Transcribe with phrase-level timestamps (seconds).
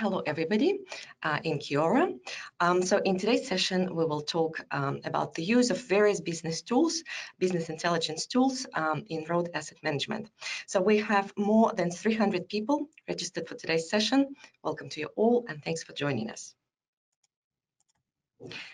[0.00, 0.78] Hello, everybody
[1.24, 2.08] uh, in kia ora.
[2.58, 6.62] Um, so in today's session, we will talk um, about the use of various business
[6.62, 7.04] tools,
[7.38, 10.30] business intelligence tools um, in road asset management.
[10.66, 14.34] So we have more than 300 people registered for today's session.
[14.64, 16.54] Welcome to you all and thanks for joining us.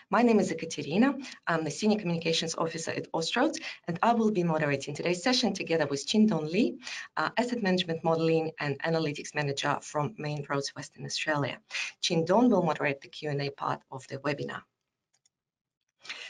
[0.09, 1.17] My name is Ekaterina.
[1.45, 5.85] I'm the Senior Communications Officer at Austroads, and I will be moderating today's session together
[5.87, 6.79] with Chin Don Lee,
[7.17, 11.59] uh, Asset Management Modeling and Analytics Manager from Main Roads Western Australia.
[12.01, 14.61] Chin Don will moderate the Q&A part of the webinar.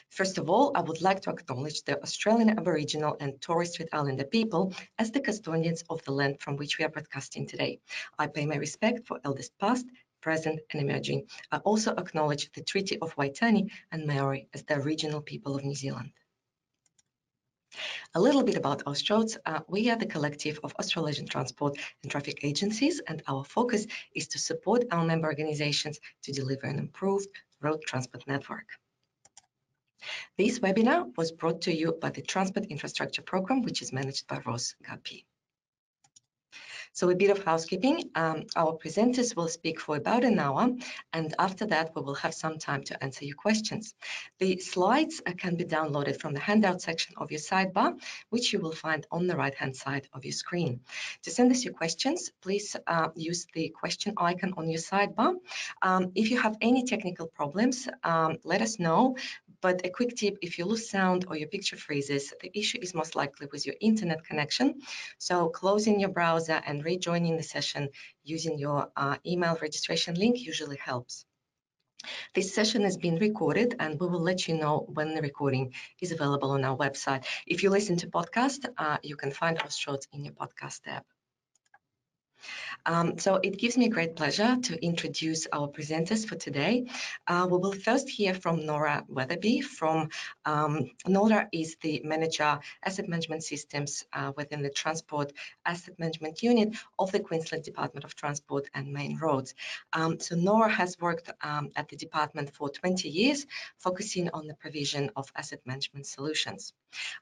[0.09, 4.23] First of all, I would like to acknowledge the Australian Aboriginal and Torres Strait Islander
[4.23, 7.81] people as the custodians of the land from which we are broadcasting today.
[8.17, 9.85] I pay my respect for elders past,
[10.21, 11.27] present and emerging.
[11.51, 15.75] I also acknowledge the Treaty of Waitangi and Maori as the regional people of New
[15.75, 16.11] Zealand.
[18.15, 19.37] A little bit about Austroads.
[19.45, 23.85] Uh, we are the collective of Australasian transport and traffic agencies, and our focus
[24.15, 27.27] is to support our member organizations to deliver an improved
[27.61, 28.67] road transport network.
[30.37, 34.39] This webinar was brought to you by the Transport Infrastructure Program, which is managed by
[34.45, 35.25] Ross Guppy.
[36.97, 38.09] So a bit of housekeeping.
[38.15, 40.67] Um, our presenters will speak for about an hour,
[41.13, 43.93] and after that, we will have some time to answer your questions.
[44.39, 48.59] The slides uh, can be downloaded from the handout section of your sidebar, which you
[48.59, 50.79] will find on the right-hand side of your screen.
[51.21, 55.35] To send us your questions, please uh, use the question icon on your sidebar.
[55.83, 59.17] Um, if you have any technical problems, um, let us know.
[59.67, 62.93] But a quick tip, if you lose sound or your picture freezes, the issue is
[62.93, 64.79] most likely with your internet connection.
[65.17, 67.89] So closing your browser and rejoining the session
[68.23, 71.25] using your uh, email registration link usually helps.
[72.33, 76.13] This session has been recorded and we will let you know when the recording is
[76.13, 77.25] available on our website.
[77.45, 81.05] If you listen to podcast, uh, you can find Austroads in your podcast app.
[82.85, 86.87] Um, so it gives me great pleasure to introduce our presenters for today.
[87.27, 90.09] Uh, we will first hear from Nora Weatherby from,
[90.45, 95.33] um, Nora is the manager asset management systems uh, within the transport
[95.65, 99.53] asset management unit of the Queensland Department of Transport and Main Roads.
[99.93, 103.45] Um, so Nora has worked um, at the department for 20 years,
[103.77, 106.73] focusing on the provision of asset management solutions.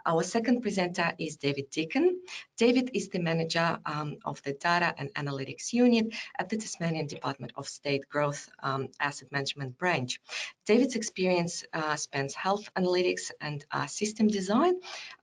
[0.06, 2.22] Our second presenter is David Deacon.
[2.58, 7.53] David is the manager um, of the Data and Analytics Unit at the Tasmanian Department
[7.56, 10.19] of State Growth um, Asset Management Branch.
[10.66, 14.75] David's experience uh, spans health analytics and uh, system design,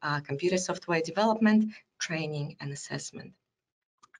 [0.02, 3.32] uh, computer software development, training and assessment.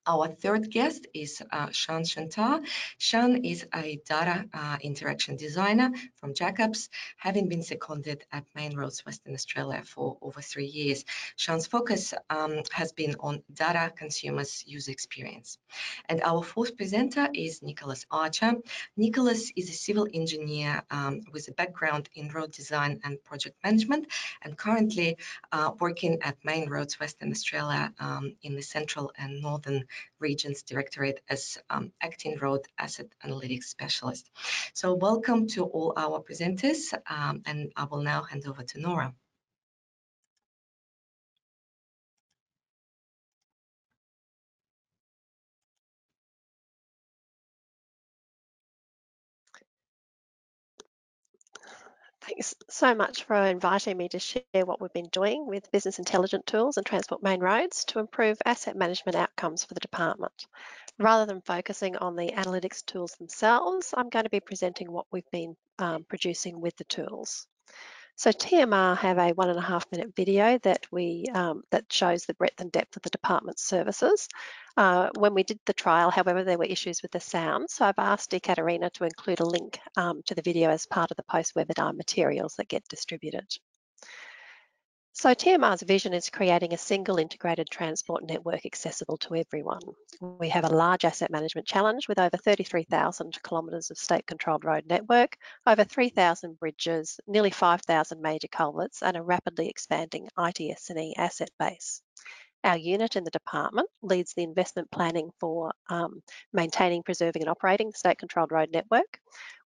[0.05, 2.65] Our third guest is uh, Shan Shantar.
[2.97, 9.05] Shan is a data uh, interaction designer from Jacobs, having been seconded at Main Roads
[9.05, 11.05] Western Australia for over three years.
[11.37, 15.57] Shan's focus um, has been on data consumers user experience.
[16.09, 18.55] And our fourth presenter is Nicholas Archer.
[18.97, 24.07] Nicholas is a civil engineer um, with a background in road design and project management
[24.41, 25.17] and currently
[25.53, 29.85] uh, working at Main Roads Western Australia um, in the central and northern
[30.19, 34.29] Regions Directorate as um, Acting Road Asset Analytics Specialist.
[34.73, 39.13] So welcome to all our presenters, um, and I will now hand over to Nora.
[52.25, 56.43] Thanks so much for inviting me to share what we've been doing with business intelligence
[56.45, 60.47] tools and transport main roads to improve asset management outcomes for the department.
[60.99, 65.29] Rather than focusing on the analytics tools themselves, I'm going to be presenting what we've
[65.31, 67.45] been um, producing with the tools.
[68.15, 72.25] So TMR have a one and a half minute video that we um, that shows
[72.25, 74.27] the breadth and depth of the department's services.
[74.77, 77.97] Uh, when we did the trial, however, there were issues with the sound, so I've
[77.97, 81.95] asked Ekaterina to include a link um, to the video as part of the post-webinar
[81.95, 83.47] materials that get distributed.
[85.15, 89.83] So TMR's vision is creating a single integrated transport network accessible to everyone.
[90.19, 95.37] We have a large asset management challenge with over 33,000 kilometres of state-controlled road network,
[95.67, 102.01] over 3,000 bridges, nearly 5,000 major culverts and a rapidly expanding ITS&E asset base.
[102.63, 106.23] Our unit in the department leads the investment planning for um,
[106.53, 109.19] maintaining, preserving and operating the state-controlled road network.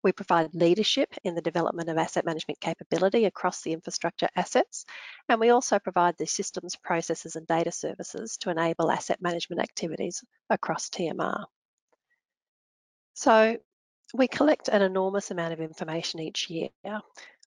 [0.07, 4.85] We provide leadership in the development of asset management capability across the infrastructure assets,
[5.27, 10.23] and we also provide the systems, processes and data services to enable asset management activities
[10.49, 11.43] across TMR.
[13.15, 13.57] So
[14.13, 16.69] we collect an enormous amount of information each year.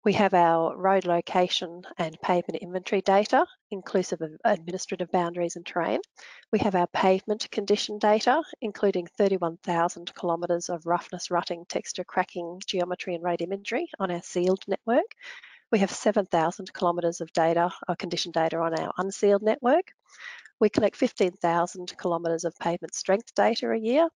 [0.07, 5.99] We have our road location and pavement inventory data, inclusive of administrative boundaries and terrain.
[6.49, 13.15] We have our pavement condition data, including 31,000 kilometres of roughness, rutting, texture, cracking, geometry
[13.15, 15.13] and road imagery on our sealed network.
[15.73, 19.91] We have 7,000 kilometres of data, or condition data on our unsealed network.
[20.61, 24.07] We collect 15,000 kilometres of pavement strength data a year,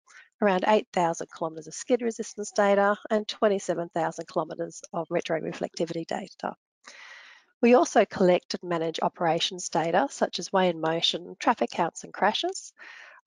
[0.41, 6.55] around 8,000 kilometres of skid resistance data, and 27,000 kilometres of retroreflectivity data.
[7.61, 12.13] We also collect and manage operations data such as weigh in motion, traffic counts and
[12.13, 12.73] crashes,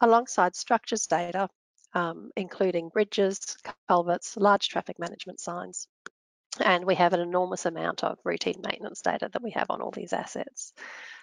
[0.01, 1.49] alongside structures data,
[1.95, 3.57] um, including bridges,
[3.89, 5.87] culverts, large traffic management signs.
[6.61, 9.91] And we have an enormous amount of routine maintenance data that we have on all
[9.93, 10.73] these assets.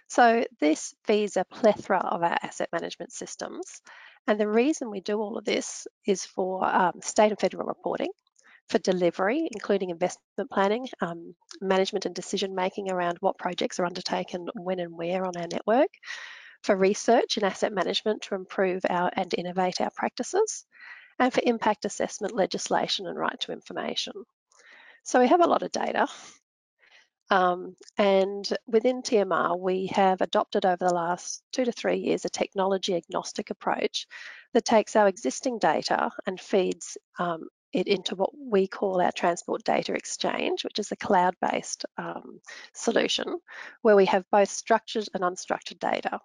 [0.07, 3.81] So this feeds a plethora of our asset management systems.
[4.27, 8.11] And the reason we do all of this is for um, state and federal reporting,
[8.69, 14.47] for delivery, including investment planning, um, management and decision making around what projects are undertaken
[14.55, 15.89] when and where on our network,
[16.63, 20.65] for research and asset management to improve our and innovate our practices,
[21.19, 24.13] and for impact assessment legislation and right to information.
[25.03, 26.07] So we have a lot of data
[27.31, 32.29] um, and within TMR, we have adopted over the last two to three years a
[32.29, 34.05] technology agnostic approach
[34.53, 39.63] that takes our existing data and feeds um, it into what we call our Transport
[39.63, 42.41] Data Exchange, which is a cloud-based um,
[42.73, 43.39] solution
[43.81, 46.19] where we have both structured and unstructured data.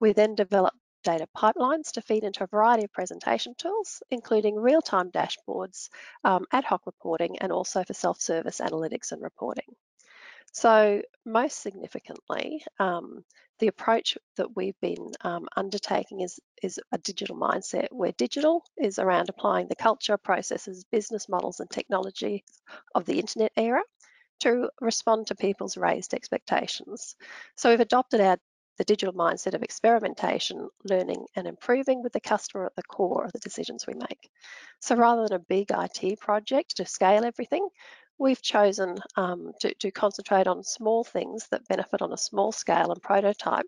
[0.00, 0.74] We then develop
[1.04, 5.90] data pipelines to feed into a variety of presentation tools, including real-time dashboards,
[6.24, 9.76] um, ad hoc reporting, and also for self-service analytics and reporting.
[10.52, 13.24] So most significantly, um,
[13.60, 18.98] the approach that we've been um, undertaking is, is a digital mindset where digital is
[18.98, 22.44] around applying the culture, processes, business models and technology
[22.94, 23.82] of the internet era
[24.40, 27.14] to respond to people's raised expectations.
[27.56, 28.38] So we've adopted our
[28.80, 33.32] the digital mindset of experimentation, learning and improving with the customer at the core of
[33.32, 34.30] the decisions we make.
[34.80, 37.68] So rather than a big IT project to scale everything,
[38.20, 42.92] we've chosen um, to, to, concentrate on small things that benefit on a small scale
[42.92, 43.64] and prototype.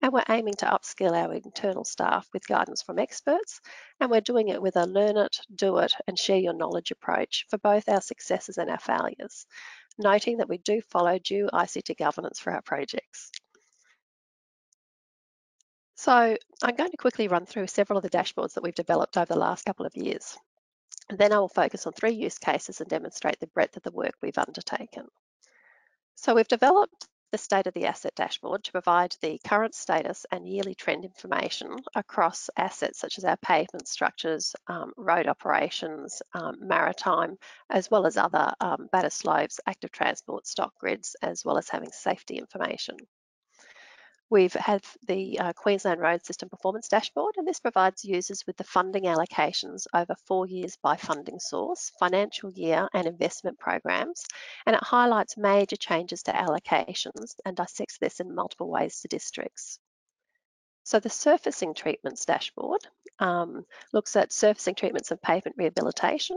[0.00, 3.60] And we're aiming to upskill our internal staff with guidance from experts.
[3.98, 7.46] And we're doing it with a learn it, do it, and share your knowledge approach
[7.50, 9.44] for both our successes and our failures,
[9.98, 13.32] noting that we do follow due ICT governance for our projects.
[15.96, 19.32] So I'm going to quickly run through several of the dashboards that we've developed over
[19.32, 20.36] the last couple of years.
[21.08, 24.14] Then I will focus on three use cases and demonstrate the breadth of the work
[24.20, 25.06] we've undertaken.
[26.16, 30.48] So we've developed the state of the asset dashboard to provide the current status and
[30.48, 37.36] yearly trend information across assets such as our pavement structures, um, road operations, um, maritime,
[37.68, 41.90] as well as other um, batter slopes, active transport, stock grids, as well as having
[41.92, 42.96] safety information.
[44.28, 48.64] We've had the uh, Queensland Road System Performance Dashboard, and this provides users with the
[48.64, 54.24] funding allocations over four years by funding source, financial year, and investment programs.
[54.66, 59.78] And it highlights major changes to allocations and dissects this in multiple ways to districts.
[60.86, 62.80] So the surfacing treatments dashboard
[63.18, 66.36] um, looks at surfacing treatments and pavement rehabilitation.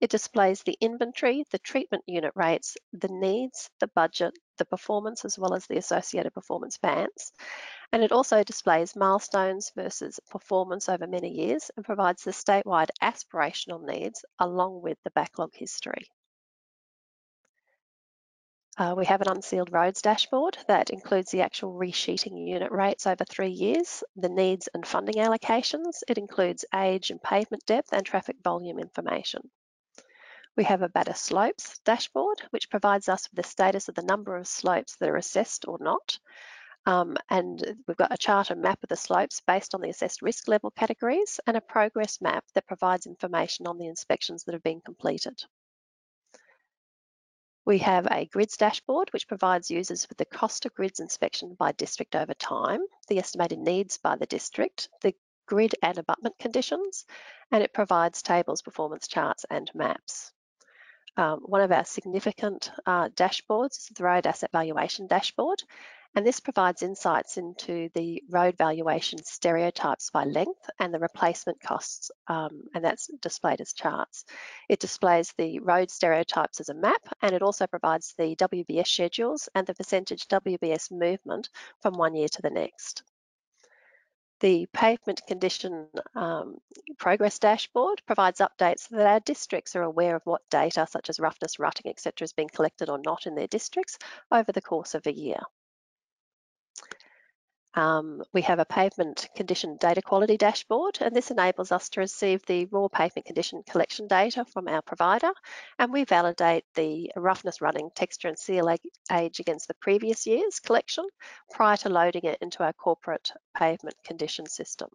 [0.00, 5.36] It displays the inventory, the treatment unit rates, the needs, the budget, the performance, as
[5.36, 7.32] well as the associated performance bands.
[7.92, 13.84] And it also displays milestones versus performance over many years and provides the statewide aspirational
[13.84, 16.08] needs along with the backlog history.
[18.78, 23.24] Uh, we have an unsealed roads dashboard that includes the actual resheeting unit rates over
[23.24, 26.04] three years, the needs and funding allocations.
[26.06, 29.50] It includes age and pavement depth and traffic volume information.
[30.56, 34.36] We have a batter slopes dashboard, which provides us with the status of the number
[34.36, 36.16] of slopes that are assessed or not.
[36.86, 40.22] Um, and we've got a chart and map of the slopes based on the assessed
[40.22, 44.62] risk level categories and a progress map that provides information on the inspections that have
[44.62, 45.42] been completed.
[47.68, 51.72] We have a grids dashboard, which provides users with the cost of grids inspection by
[51.72, 57.04] district over time, the estimated needs by the district, the grid and abutment conditions,
[57.52, 60.32] and it provides tables, performance charts and maps.
[61.18, 65.62] Um, one of our significant uh, dashboards is the Road Asset Valuation Dashboard,
[66.14, 72.10] and this provides insights into the road valuation stereotypes by length and the replacement costs,
[72.26, 74.24] um, and that's displayed as charts.
[74.68, 79.48] It displays the road stereotypes as a map, and it also provides the WBS schedules
[79.54, 81.50] and the percentage WBS movement
[81.82, 83.02] from one year to the next.
[84.40, 86.58] The pavement condition um,
[86.96, 91.18] progress dashboard provides updates so that our districts are aware of what data such as
[91.18, 92.24] roughness, rutting, etc.
[92.24, 93.98] is being collected or not in their districts
[94.30, 95.40] over the course of a year.
[97.78, 102.44] Um, we have a pavement condition data quality dashboard, and this enables us to receive
[102.44, 105.30] the raw pavement condition collection data from our provider,
[105.78, 111.06] and we validate the roughness rutting texture and seal age against the previous year's collection
[111.52, 114.88] prior to loading it into our corporate pavement condition system.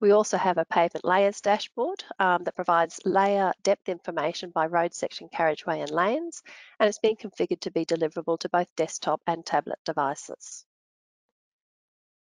[0.00, 4.94] We also have a pavement layers dashboard um, that provides layer depth information by road
[4.94, 6.42] section, carriageway and lanes,
[6.78, 10.64] and it's been configured to be deliverable to both desktop and tablet devices.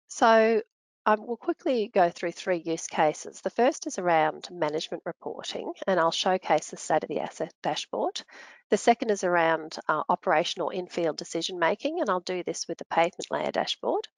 [0.08, 0.62] So
[1.08, 3.40] um, we'll quickly go through three use cases.
[3.40, 8.22] The first is around management reporting, and I'll showcase the state of the asset dashboard.
[8.70, 12.84] The second is around uh, operational in-field decision making, and I'll do this with the
[12.86, 14.08] pavement layer dashboard.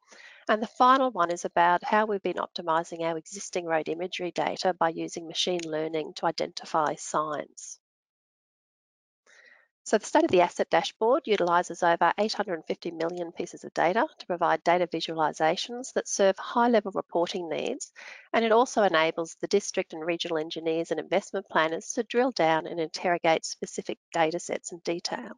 [0.48, 4.72] And the final one is about how we've been optimising our existing road imagery data
[4.72, 7.78] by using machine learning to identify signs.
[9.88, 14.26] So the state of the asset dashboard utilises over 850 million pieces of data to
[14.26, 17.90] provide data visualisations that serve high-level reporting needs,
[18.34, 22.66] and it also enables the district and regional engineers and investment planners to drill down
[22.66, 25.32] and interrogate specific data sets in detail.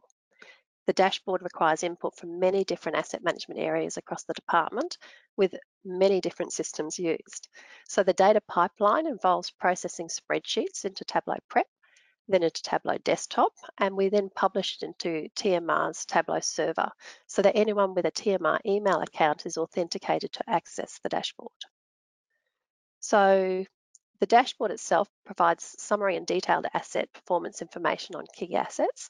[0.85, 4.97] The dashboard requires input from many different asset management areas across the department
[5.37, 5.55] with
[5.85, 7.47] many different systems used.
[7.87, 11.67] So the data pipeline involves processing spreadsheets into Tableau Prep
[12.27, 16.89] then into Tableau Desktop, and we then publish it into TMR's Tableau server
[17.27, 21.51] so that anyone with a TMR email account is authenticated to access the dashboard.
[22.99, 23.65] So
[24.19, 29.09] the dashboard itself provides summary and detailed asset performance information on key assets.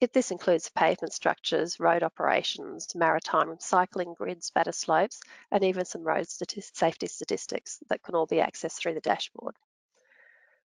[0.00, 6.02] If this includes pavement structures, road operations, maritime cycling grids, batter slopes, and even some
[6.02, 9.54] road stati safety statistics that can all be accessed through the dashboard.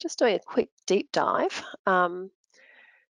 [0.02, 2.28] Just doing a quick deep dive, um,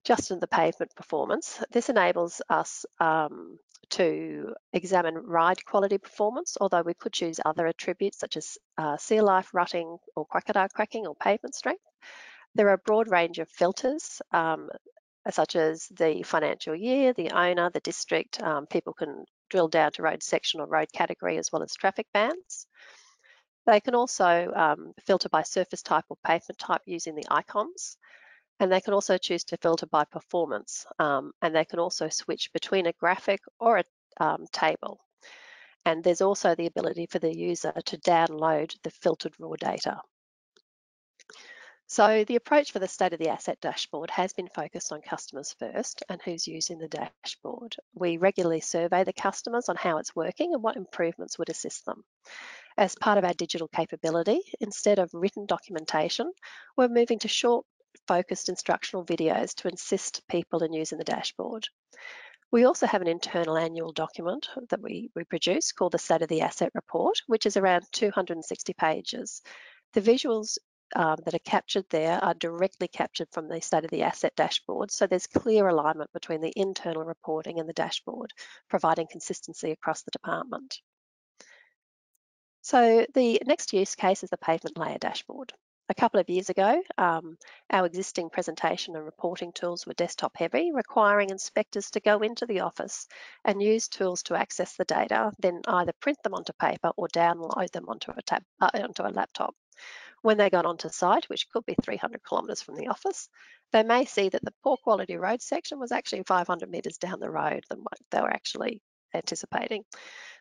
[0.03, 1.63] just in the pavement performance.
[1.72, 3.60] This enables us um,
[3.91, 9.24] to examine ride quality performance, although we could choose other attributes such as uh, seal
[9.24, 11.84] life, rutting, or crocodile cracking, or pavement strength.
[12.55, 14.69] There are a broad range of filters, um,
[15.29, 18.41] such as the financial year, the owner, the district.
[18.41, 22.08] Um, people can drill down to road section or road category as well as traffic
[22.15, 22.65] bands.
[23.70, 27.98] They can also um, filter by surface type or pavement type using the icons.
[28.60, 30.88] And they can also choose to filter by performance.
[30.98, 33.84] Um, and they can also switch between a graphic or a
[34.20, 35.00] um, table.
[35.86, 40.02] And there's also the ability for the user to download the filtered raw data.
[41.86, 45.56] So the approach for the state of the asset dashboard has been focused on customers
[45.60, 47.76] first and who's using the dashboard.
[47.94, 52.04] We regularly survey the customers on how it's working and what improvements would assist them.
[52.79, 56.31] As part of our digital capability, instead of written documentation,
[56.77, 57.65] we're moving to short,
[58.07, 61.67] focused instructional videos to assist people in using the dashboard.
[62.51, 66.29] We also have an internal annual document that we, we produce called the State of
[66.29, 69.41] the Asset Report, which is around 260 pages.
[69.91, 70.57] The visuals
[70.95, 74.89] um, that are captured there are directly captured from the State of the Asset dashboard,
[74.89, 78.31] so there's clear alignment between the internal reporting and the dashboard,
[78.69, 80.79] providing consistency across the department.
[82.62, 85.54] So the next use case is the pavement layer dashboard.
[85.92, 87.36] A couple of years ago, um,
[87.72, 92.60] our existing presentation and reporting tools were desktop heavy, requiring inspectors to go into the
[92.60, 93.08] office
[93.44, 97.72] and use tools to access the data, then either print them onto paper or download
[97.72, 99.56] them onto a, tab, uh, onto a laptop.
[100.22, 103.30] When they got onto site, which could be 300 kilometres from the office,
[103.72, 107.32] they may see that the poor quality road section was actually 500 metres down the
[107.32, 108.82] road than what they were actually
[109.13, 109.84] anticipating.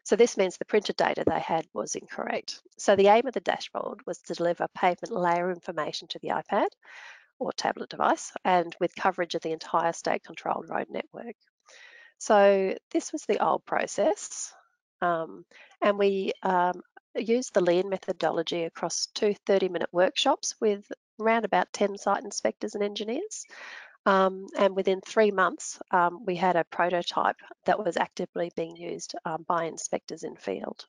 [0.04, 2.60] So this means the printed data they had was incorrect.
[2.78, 6.68] So the aim of the dashboard was to deliver pavement layer information to the iPad
[7.38, 11.36] or tablet device and with coverage of the entire state controlled road network.
[12.18, 14.52] So this was the old process
[15.00, 15.44] um,
[15.80, 16.80] and we um,
[17.14, 22.74] used the lean methodology across two 30 minute workshops with around about 10 site inspectors
[22.74, 23.44] and engineers.
[24.08, 27.36] Um, and within three months, um, we had a prototype
[27.66, 30.86] that was actively being used um, by inspectors in field.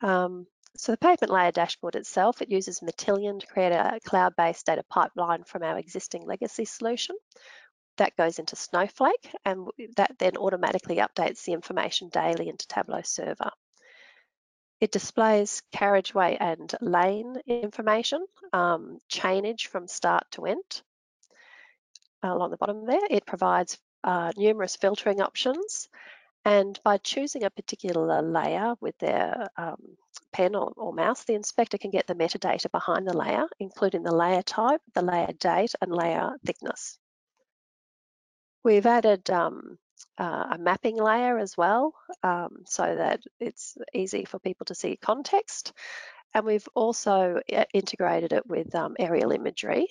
[0.00, 4.84] Um, so the pavement layer dashboard itself, it uses Matillion to create a cloud-based data
[4.88, 7.16] pipeline from our existing legacy solution.
[7.96, 9.66] That goes into Snowflake and
[9.96, 13.50] that then automatically updates the information daily into Tableau server.
[14.80, 20.82] It displays carriageway and lane information, um, chainage from start to end,
[22.22, 23.00] along the bottom there.
[23.10, 25.88] It provides uh, numerous filtering options
[26.44, 29.76] And by choosing a particular layer with their um,
[30.32, 34.14] pen or, or, mouse, the inspector can get the metadata behind the layer, including the
[34.14, 36.98] layer type, the layer date, and layer thickness.
[38.64, 39.78] We've added um,
[40.18, 44.96] uh, a mapping layer as well, um, so that it's easy for people to see
[44.96, 45.74] context.
[46.32, 49.88] And we've also uh, integrated it with um, aerial imagery.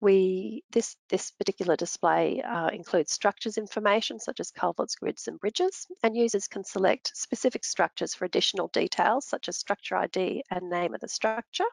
[0.00, 5.88] We this this particular display uh, includes structures information such as culverts, grids, and bridges,
[6.02, 10.94] and users can select specific structures for additional details such as structure ID and name
[10.94, 11.66] of the structure.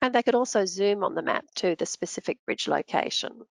[0.00, 3.46] And they could also zoom on the map to the specific bridge location.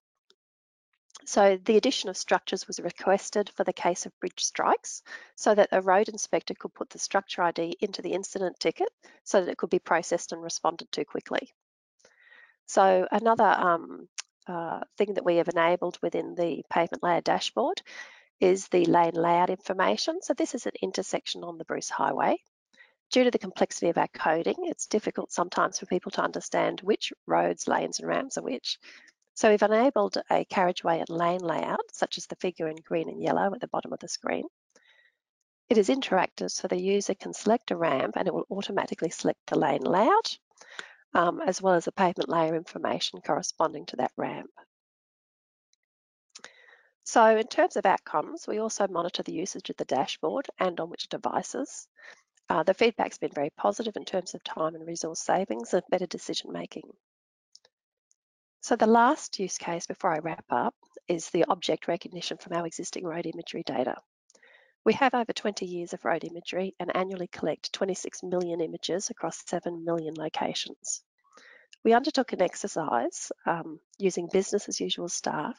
[1.25, 5.03] So the addition of structures was requested for the case of bridge strikes
[5.35, 8.89] so that a road inspector could put the structure ID into the incident ticket
[9.23, 11.53] so that it could be processed and responded to quickly.
[12.65, 14.07] So another um,
[14.47, 17.81] uh, thing that we have enabled within the pavement layer dashboard
[18.39, 20.21] is the lane layout information.
[20.21, 22.37] So this is an intersection on the Bruce Highway.
[23.11, 27.13] Due to the complexity of our coding, it's difficult sometimes for people to understand which
[27.27, 28.79] roads, lanes and ramps are which.
[29.35, 33.21] So we've enabled a carriageway and lane layout, such as the figure in green and
[33.21, 34.45] yellow at the bottom of the screen.
[35.69, 39.39] It is interactive, so the user can select a ramp and it will automatically select
[39.47, 40.37] the lane layout
[41.13, 44.49] um, as well as the pavement layer information corresponding to that ramp.
[47.03, 50.89] So in terms of outcomes, we also monitor the usage of the dashboard and on
[50.89, 51.87] which devices.
[52.49, 56.05] Uh, the feedback's been very positive in terms of time and resource savings and better
[56.05, 56.89] decision making.
[58.61, 60.75] So the last use case before I wrap up
[61.09, 63.97] is the object recognition from our existing road imagery data.
[64.85, 69.41] We have over 20 years of road imagery and annually collect 26 million images across
[69.47, 71.01] 7 million locations.
[71.85, 75.57] We undertook an exercise um, using business as usual staff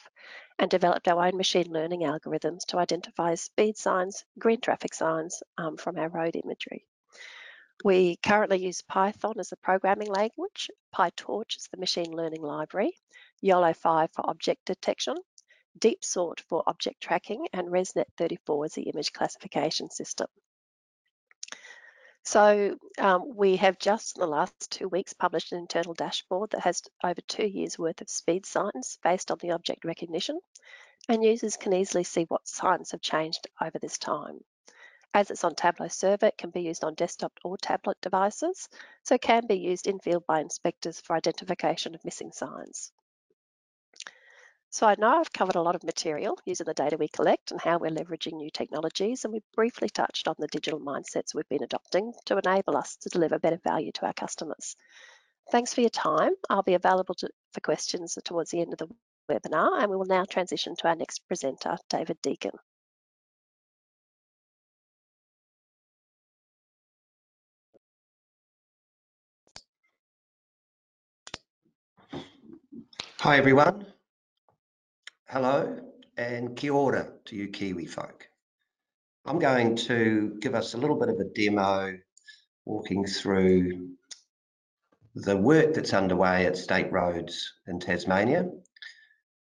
[0.58, 5.78] and developed our own machine learning algorithms to identify speed signs, green traffic signs um,
[5.78, 6.86] from our road imagery.
[7.82, 12.92] We currently use Python as the programming language, PyTorch as the machine learning library,
[13.40, 15.16] YOLO 5 for object detection,
[15.78, 20.28] Deep Sort for object tracking, and ResNet34 as the image classification system.
[22.22, 26.62] So um, we have just in the last two weeks published an internal dashboard that
[26.62, 30.40] has over two years worth of speed signs based on the object recognition
[31.08, 34.42] and users can easily see what signs have changed over this time.
[35.12, 38.68] As it's on Tableau Server, it can be used on desktop or tablet devices,
[39.02, 42.90] so can be used in field by inspectors for identification of missing signs.
[44.74, 47.60] So I know I've covered a lot of material using the data we collect and
[47.60, 51.62] how we're leveraging new technologies, and we briefly touched on the digital mindsets we've been
[51.62, 54.74] adopting to enable us to deliver better value to our customers.
[55.52, 56.32] Thanks for your time.
[56.50, 58.88] I'll be available to, for questions towards the end of the
[59.30, 62.50] webinar, and we will now transition to our next presenter, David Deacon.
[73.20, 73.86] Hi everyone,
[75.34, 75.76] hello
[76.16, 78.28] and kia ora to you Kiwi folk.
[79.26, 81.98] I'm going to give us a little bit of a demo
[82.64, 83.88] walking through
[85.16, 88.48] the work that's underway at State Roads in Tasmania, a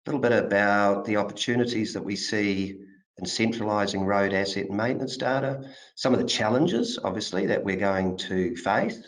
[0.07, 2.81] little bit about the opportunities that we see
[3.19, 8.17] in centralising road asset and maintenance data, some of the challenges obviously that we're going
[8.17, 9.07] to face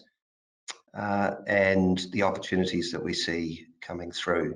[0.96, 4.54] uh, and the opportunities that we see coming through.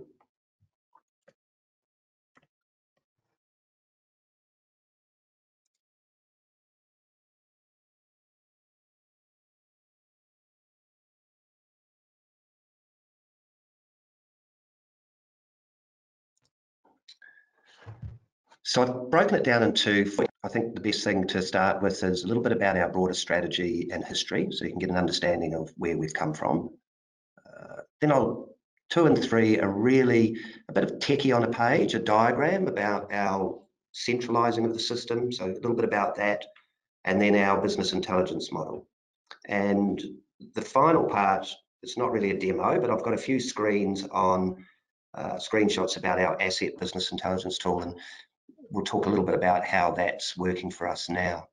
[18.64, 20.10] So I've broken it down into,
[20.44, 23.14] I think the best thing to start with is a little bit about our broader
[23.14, 26.70] strategy and history, so you can get an understanding of where we've come from.
[27.44, 28.54] Uh, then I'll,
[28.88, 30.36] two and three are really
[30.68, 33.60] a bit of techie on a page, a diagram about our
[33.92, 36.44] centralizing of the system, so a little bit about that,
[37.04, 38.86] and then our business intelligence model.
[39.48, 40.00] And
[40.54, 41.48] the final part,
[41.82, 44.64] it's not really a demo, but I've got a few screens on
[45.14, 47.94] uh, screenshots about our asset business intelligence tool and
[48.70, 51.46] we'll talk a little bit about how that's working for us now.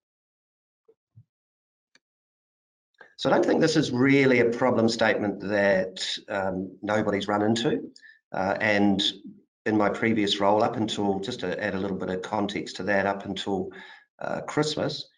[3.17, 7.91] So I don't think this is really a problem statement that um, nobody's run into.
[8.31, 9.03] Uh, and
[9.65, 12.83] in my previous role, up until, just to add a little bit of context to
[12.83, 13.71] that, up until
[14.19, 15.09] uh, Christmas,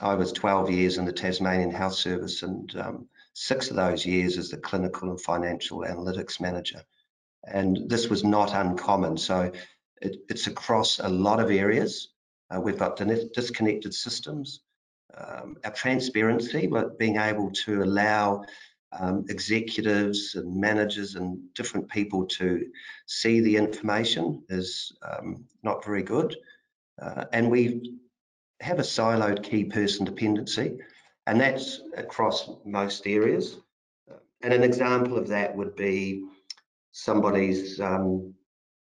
[0.00, 4.38] I was 12 years in the Tasmanian Health Service and um, six of those years
[4.38, 6.82] as the clinical and financial analytics manager.
[7.44, 9.16] And this was not uncommon.
[9.16, 9.52] So
[10.00, 12.08] it, it's across a lot of areas
[12.52, 12.96] Uh, we've got
[13.34, 14.60] disconnected systems.
[15.16, 18.44] Um, our transparency, but being able to allow
[18.98, 22.66] um, executives and managers and different people to
[23.06, 26.36] see the information is um, not very good.
[27.00, 27.98] Uh, and we
[28.60, 30.78] have a siloed key person dependency,
[31.26, 33.56] and that's across most areas.
[34.42, 36.24] And an example of that would be
[36.92, 38.34] somebody's um,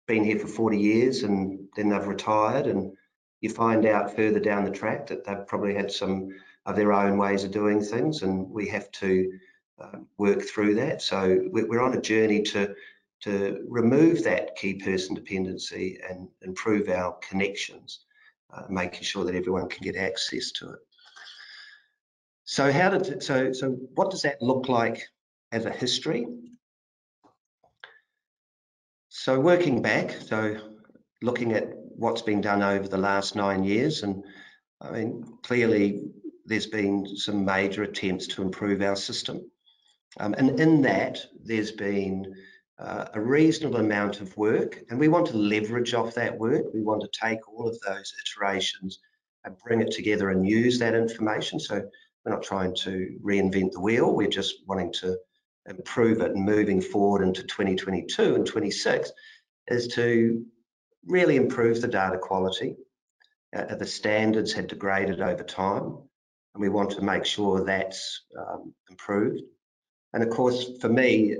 [0.07, 2.93] been here for 40 years and then they've retired and
[3.41, 6.29] you find out further down the track that they've probably had some
[6.65, 9.31] of their own ways of doing things and we have to
[9.79, 11.01] uh, work through that.
[11.01, 12.73] So we're on a journey to,
[13.21, 18.05] to remove that key person dependency and improve our connections,
[18.51, 20.79] uh, making sure that everyone can get access to it.
[22.45, 25.05] So how did so so what does that look like
[25.51, 26.25] as a history?
[29.19, 30.57] So working back, so
[31.23, 34.23] looking at what's been done over the last nine years, and
[34.79, 36.03] I mean clearly
[36.45, 39.49] there's been some major attempts to improve our system.
[40.19, 42.31] Um, and in that, there's been
[42.77, 46.65] uh, a reasonable amount of work, and we want to leverage off that work.
[46.71, 48.99] We want to take all of those iterations
[49.45, 51.59] and bring it together and use that information.
[51.59, 51.89] So
[52.23, 55.17] we're not trying to reinvent the wheel, we're just wanting to
[55.67, 59.11] improve it moving forward into 2022 and 26
[59.67, 60.45] is to
[61.05, 62.75] really improve the data quality.
[63.55, 65.97] Uh, the standards had degraded over time
[66.53, 69.41] and we want to make sure that's um, improved.
[70.13, 71.37] And of course, for me,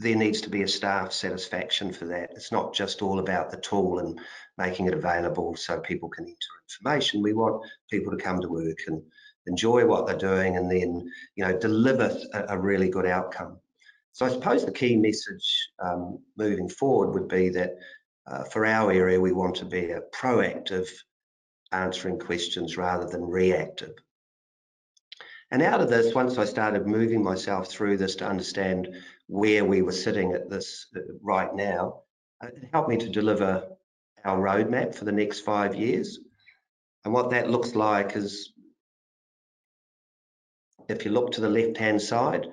[0.00, 2.30] there needs to be a staff satisfaction for that.
[2.34, 4.18] It's not just all about the tool and
[4.56, 6.36] making it available so people can enter
[6.68, 7.22] information.
[7.22, 9.02] We want people to come to work and
[9.46, 13.58] enjoy what they're doing and then, you know, deliver a, a really good outcome.
[14.12, 17.72] So I suppose the key message um, moving forward would be that
[18.26, 20.88] uh, for our area, we want to be a proactive
[21.72, 23.94] answering questions rather than reactive.
[25.50, 28.88] And out of this, once I started moving myself through this to understand
[29.26, 32.02] where we were sitting at this uh, right now,
[32.42, 33.68] it helped me to deliver
[34.24, 36.20] our roadmap for the next five years.
[37.04, 38.53] And what that looks like is,
[40.88, 42.46] if you look to the left-hand side,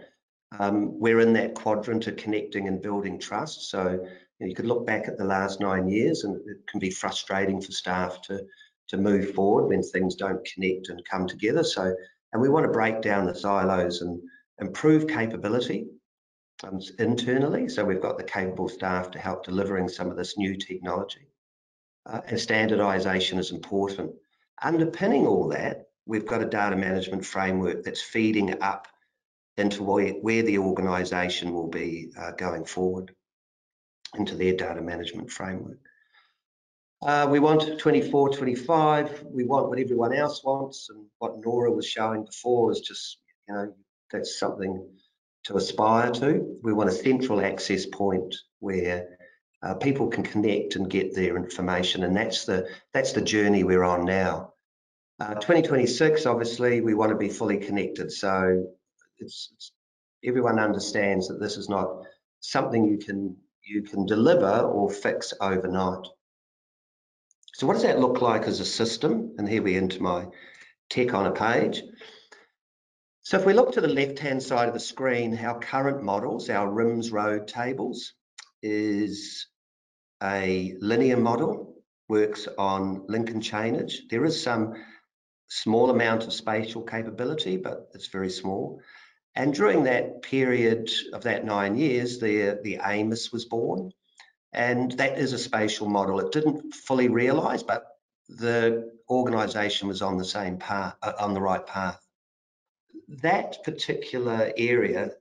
[0.59, 3.69] um, we're in that quadrant of connecting and building trust.
[3.69, 3.97] So you,
[4.39, 7.61] know, you could look back at the last nine years and it can be frustrating
[7.61, 8.45] for staff to,
[8.89, 11.63] to move forward when things don't connect and come together.
[11.63, 11.95] So
[12.33, 14.21] and we want to break down the silos and
[14.59, 15.87] improve capability
[16.63, 17.67] um, internally.
[17.67, 21.27] So we've got the capable staff to help delivering some of this new technology.
[22.05, 24.11] Uh, and standardization is important.
[24.61, 28.87] Underpinning all that, we've got a data management framework that's feeding up
[29.57, 33.13] into where, the organization will be uh, going forward
[34.15, 35.79] into their data management framework.
[37.03, 39.23] Uh, we want 24, 25.
[39.23, 40.89] We want what everyone else wants.
[40.89, 43.73] And what Nora was showing before is just, you know,
[44.11, 44.87] that's something
[45.45, 46.59] to aspire to.
[46.61, 49.17] We want a central access point where
[49.63, 52.03] uh, people can connect and get their information.
[52.03, 54.53] And that's the, that's the journey we're on now.
[55.21, 58.11] Uh, 2026, obviously, we want to be fully connected.
[58.11, 58.65] So
[59.19, 59.71] it's, it's
[60.25, 62.05] everyone understands that this is not
[62.39, 66.07] something you can you can deliver or fix overnight.
[67.53, 69.35] So what does that look like as a system?
[69.37, 70.25] And here we enter my
[70.89, 71.83] tech on a page.
[73.21, 76.67] So if we look to the left-hand side of the screen, our current models, our
[76.67, 78.13] RIMS road tables,
[78.63, 79.45] is
[80.23, 81.75] a linear model,
[82.09, 84.07] works on Lincoln chainage.
[84.09, 84.73] There is some
[85.51, 88.81] small amount of spatial capability, but it's very small.
[89.35, 93.91] And during that period of that nine years, the, the AMOS was born.
[94.53, 96.21] And that is a spatial model.
[96.21, 97.85] It didn't fully realize, but
[98.29, 101.99] the organization was on the same path, uh, on the right path.
[103.21, 105.11] That particular area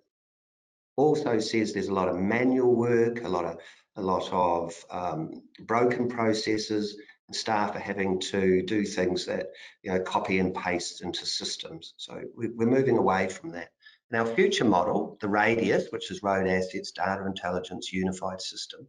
[0.97, 3.59] also says there's a lot of manual work, a lot of
[3.97, 6.97] a lot of um, broken processes,
[7.35, 9.49] staff are having to do things that
[9.83, 11.95] you know copy and paste into systems.
[11.97, 13.71] So we're moving away from that.
[14.11, 18.89] And our future model, the RADIUS, which is Road Assets Data Intelligence Unified System,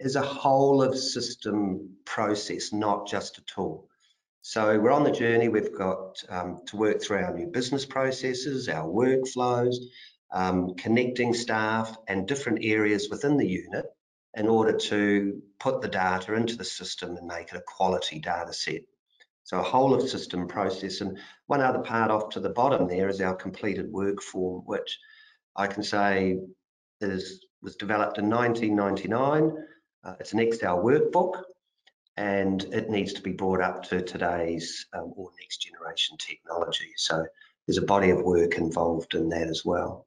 [0.00, 3.88] is a whole of system process, not just a tool.
[4.42, 5.48] So we're on the journey.
[5.48, 9.76] We've got um, to work through our new business processes, our workflows,
[10.32, 13.86] um, connecting staff and different areas within the unit
[14.34, 18.52] in order to put the data into the system and make it a quality data
[18.52, 18.82] set.
[19.44, 21.00] So a whole of system process.
[21.00, 24.98] And one other part off to the bottom there is our completed work form, which
[25.56, 26.38] I can say
[27.00, 29.52] is was developed in 1999
[30.04, 31.42] uh, it's an Excel workbook
[32.16, 36.92] and it needs to be brought up to today's um, or next generation technology.
[36.96, 37.24] So
[37.66, 40.06] there's a body of work involved in that as well.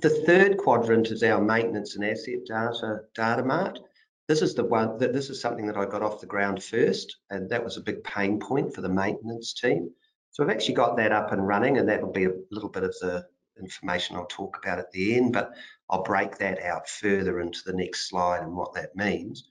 [0.00, 3.80] The third quadrant is our maintenance and asset data data mart.
[4.28, 7.16] This is the one that this is something that I got off the ground first,
[7.30, 9.90] and that was a big pain point for the maintenance team.
[10.30, 12.84] So I've actually got that up and running, and that will be a little bit
[12.84, 13.26] of the
[13.58, 15.52] information I'll talk about at the end, but
[15.90, 19.48] I'll break that out further into the next slide and what that means.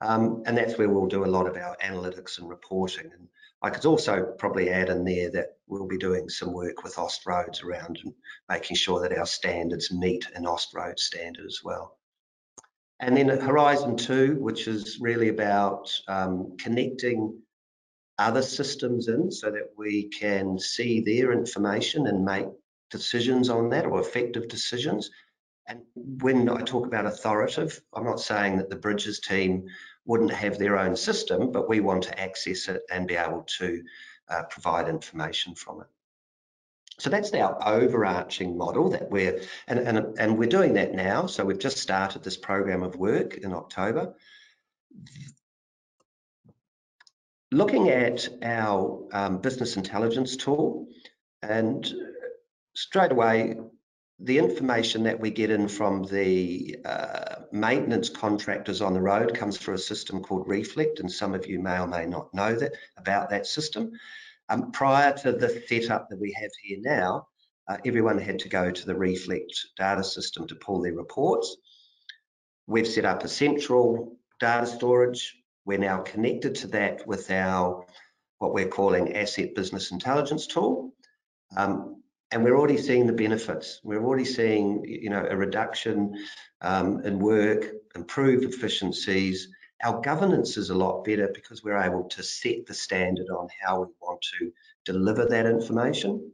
[0.00, 3.10] Um, and that's where we'll do a lot of our analytics and reporting.
[3.12, 3.28] And
[3.62, 7.64] I could also probably add in there that we'll be doing some work with Austroads
[7.64, 7.98] around
[8.48, 11.98] making sure that our standards meet an Austroad standard as well.
[13.00, 17.38] And then Horizon 2, which is really about um, connecting
[18.18, 22.46] other systems in so that we can see their information and make
[22.90, 25.10] decisions on that or effective decisions.
[25.68, 29.66] And when I talk about authoritative, I'm not saying that the Bridges team
[30.06, 33.82] wouldn't have their own system, but we want to access it and be able to
[34.28, 35.86] uh, provide information from it.
[36.98, 41.26] So that's our overarching model that we're, and, and, and we're doing that now.
[41.26, 44.14] So we've just started this program of work in October.
[47.52, 50.88] Looking at our um, business intelligence tool,
[51.42, 51.92] and
[52.74, 53.56] straight away,
[54.18, 59.58] the information that we get in from the uh, maintenance contractors on the road comes
[59.58, 62.72] through a system called Reflect, and some of you may or may not know that
[62.96, 63.92] about that system.
[64.48, 67.28] Um, prior to the setup that we have here now,
[67.68, 71.56] uh, everyone had to go to the Reflect data system to pull their reports.
[72.66, 75.36] We've set up a central data storage.
[75.66, 77.84] We're now connected to that with our
[78.38, 80.92] what we're calling asset business intelligence tool.
[81.56, 82.02] Um,
[82.32, 83.80] and we're already seeing the benefits.
[83.84, 86.14] We're already seeing, you know, a reduction
[86.60, 89.48] um, in work, improved efficiencies.
[89.84, 93.82] Our governance is a lot better because we're able to set the standard on how
[93.82, 94.50] we want to
[94.84, 96.32] deliver that information.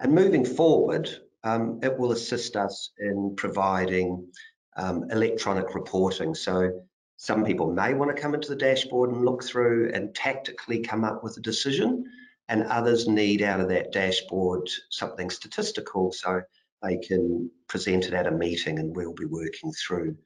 [0.00, 1.08] And moving forward,
[1.44, 4.28] um, it will assist us in providing
[4.76, 6.34] um, electronic reporting.
[6.34, 6.82] So
[7.16, 11.04] some people may want to come into the dashboard and look through and tactically come
[11.04, 12.04] up with a decision
[12.48, 16.42] and others need out of that dashboard something statistical so
[16.82, 20.16] they can present it at a meeting and we'll be working through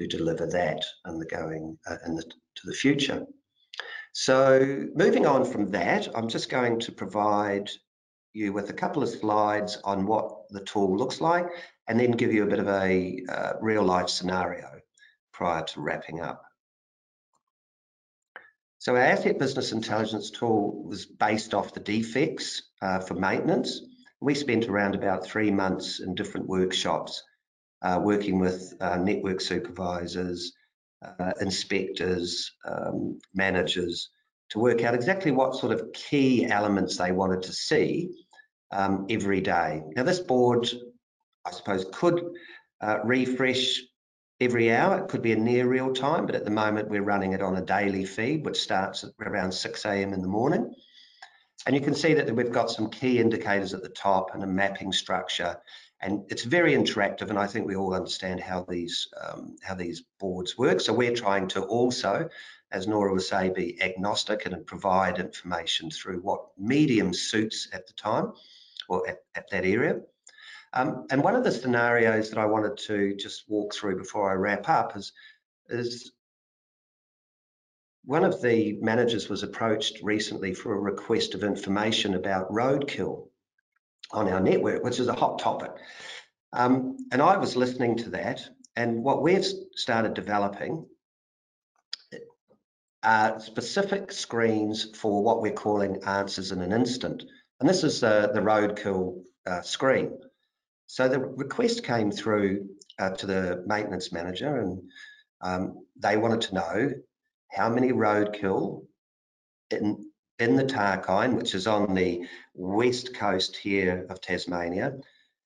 [0.00, 3.24] to deliver that in the going uh, in the, to the future.
[4.12, 7.70] So moving on from that, I'm just going to provide
[8.32, 11.46] you with a couple of slides on what the tool looks like
[11.88, 14.68] and then give you a bit of a uh, real life scenario
[15.32, 16.42] prior to wrapping up.
[18.84, 23.80] So our asset business intelligence tool was based off the defects uh, for maintenance.
[24.20, 27.22] We spent around about three months in different workshops
[27.80, 30.52] uh, working with uh, network supervisors,
[31.02, 34.10] uh, inspectors, um, managers
[34.50, 38.10] to work out exactly what sort of key elements they wanted to see
[38.70, 39.80] um, every day.
[39.96, 40.68] Now this board,
[41.46, 42.22] I suppose, could
[42.82, 43.80] uh, refresh
[44.44, 44.98] every hour.
[44.98, 47.56] It could be a near real time, but at the moment we're running it on
[47.56, 50.12] a daily feed, which starts at around 6 a.m.
[50.12, 50.74] in the morning.
[51.66, 54.46] And you can see that we've got some key indicators at the top and a
[54.46, 55.56] mapping structure.
[56.00, 60.02] And it's very interactive, and I think we all understand how these um, how these
[60.20, 60.80] boards work.
[60.80, 62.28] So we're trying to also,
[62.70, 67.94] as Nora would say, be agnostic and provide information through what medium suits at the
[67.94, 68.32] time
[68.88, 70.00] or at, at that area.
[70.74, 74.34] Um, and one of the scenarios that I wanted to just walk through before I
[74.34, 75.12] wrap up is,
[75.68, 76.12] is
[78.04, 83.28] one of the managers was approached recently for a request of information about roadkill
[84.10, 85.70] on our network, which is a hot topic.
[86.52, 88.42] Um, and I was listening to that,
[88.74, 90.86] and what we've started developing
[93.04, 97.22] are specific screens for what we're calling answers in an instant.
[97.60, 100.18] And this is uh, the roadkill uh, screen.
[100.86, 102.68] So the request came through
[102.98, 104.82] uh, to the maintenance manager and
[105.40, 106.90] um, they wanted to know
[107.50, 108.86] how many roadkill
[109.70, 114.94] in, in the Tarkine, which is on the west coast here of Tasmania,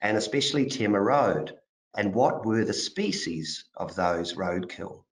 [0.00, 1.54] and especially Temma Road,
[1.96, 5.04] and what were the species of those roadkill.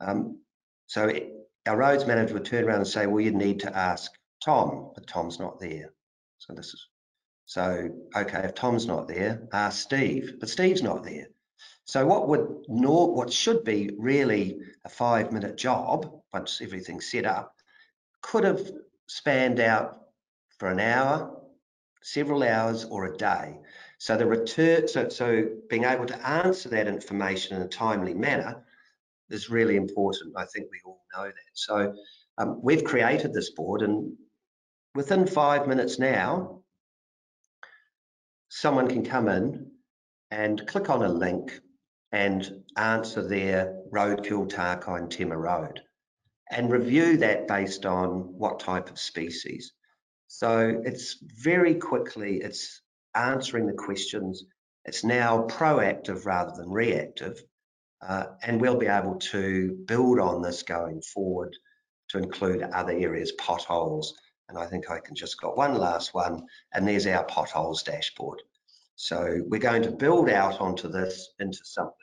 [0.00, 0.40] Um,
[0.86, 1.32] so it,
[1.66, 4.12] our roads manager would turn around and say, well, you need to ask
[4.44, 5.92] Tom, but Tom's not there.
[6.38, 6.86] So this is
[7.46, 11.28] so, okay, if Tom's not there, ask Steve, but Steve's not there.
[11.84, 17.26] So what would nor what should be really a five minute job once everything's set
[17.26, 17.54] up
[18.22, 18.70] could have
[19.06, 20.00] spanned out
[20.58, 21.42] for an hour,
[22.02, 23.58] several hours, or a day.
[23.98, 28.64] So the return, so, so being able to answer that information in a timely manner
[29.28, 30.34] is really important.
[30.36, 31.52] I think we all know that.
[31.52, 31.94] So
[32.38, 34.16] um, we've created this board and
[34.94, 36.63] within five minutes now,
[38.54, 39.68] someone can come in
[40.30, 41.58] and click on a link
[42.12, 45.80] and answer their roadkill Tarkine Temma Road
[46.52, 49.72] and review that based on what type of species.
[50.28, 52.80] So it's very quickly, it's
[53.16, 54.44] answering the questions.
[54.84, 57.42] It's now proactive rather than reactive.
[58.06, 61.56] Uh, and we'll be able to build on this going forward
[62.10, 64.14] to include other areas, potholes.
[64.48, 68.42] And I think I can just got one last one, and there's our potholes dashboard.
[68.96, 71.94] So we're going to build out onto this into something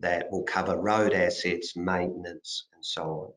[0.00, 3.34] that will cover road assets, maintenance, and so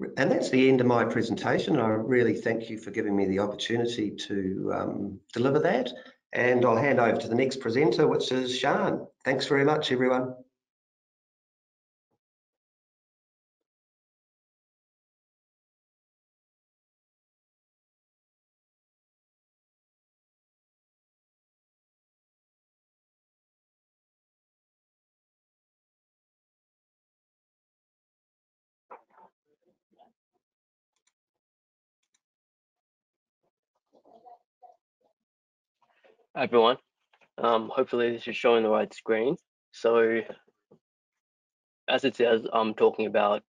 [0.00, 0.08] on.
[0.16, 1.78] And that's the end of my presentation.
[1.78, 5.90] I really thank you for giving me the opportunity to um, deliver that.
[6.32, 9.06] And I'll hand over to the next presenter, which is Sean.
[9.24, 10.34] Thanks very much, everyone.
[36.36, 36.76] Everyone.
[37.38, 39.36] Um, hopefully this is showing the right screen.
[39.72, 40.20] So
[41.88, 43.42] as it says, I'm talking about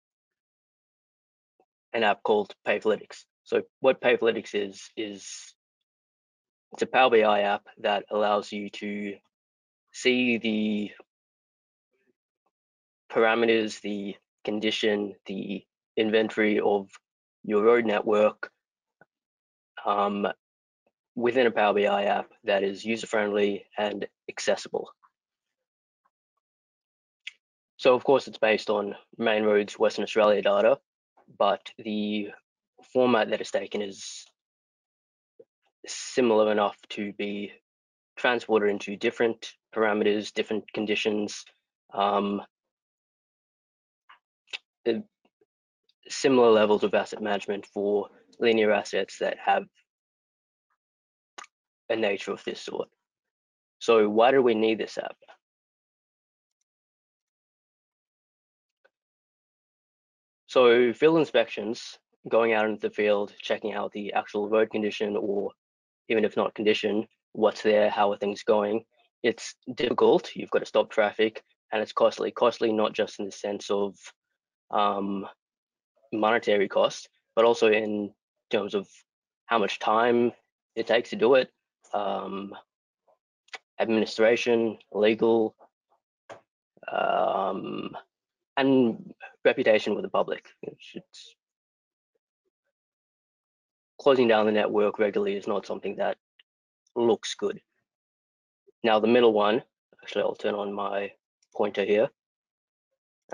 [1.92, 3.24] an app called Pavelytics.
[3.44, 5.54] So what Pavelytics is, is
[6.72, 9.14] it's a Power BI app that allows you to
[9.92, 10.90] see the
[13.10, 14.14] parameters, the
[14.44, 15.64] condition, the
[15.96, 16.90] inventory of
[17.42, 18.50] your road network
[19.84, 20.28] um,
[21.18, 24.88] within a Power BI app that is user-friendly and accessible.
[27.76, 30.78] So of course it's based on Main Roads Western Australia data,
[31.36, 32.28] but the
[32.92, 34.26] format that is taken is
[35.88, 37.50] similar enough to be
[38.16, 41.44] transported into different parameters, different conditions,
[41.92, 42.42] um,
[46.08, 49.64] similar levels of asset management for linear assets that have
[51.88, 52.88] a nature of this sort.
[53.78, 55.16] So why do we need this app?
[60.46, 61.98] So field inspections,
[62.28, 65.52] going out into the field, checking out the actual road condition or
[66.08, 68.84] even if not condition, what's there, how are things going.
[69.22, 72.30] It's difficult, you've got to stop traffic and it's costly.
[72.30, 73.94] Costly not just in the sense of
[74.70, 75.26] um,
[76.12, 78.12] monetary cost, but also in
[78.50, 78.88] terms of
[79.46, 80.32] how much time
[80.74, 81.50] it takes to do it,
[81.94, 82.54] um,
[83.80, 85.54] administration, legal,
[86.90, 87.96] um,
[88.56, 90.46] and reputation with the public.
[90.62, 91.34] It's,
[94.00, 96.16] closing down the network regularly is not something that
[96.94, 97.60] looks good.
[98.84, 99.62] Now the middle one,
[100.02, 101.12] actually I'll turn on my
[101.54, 102.08] pointer here.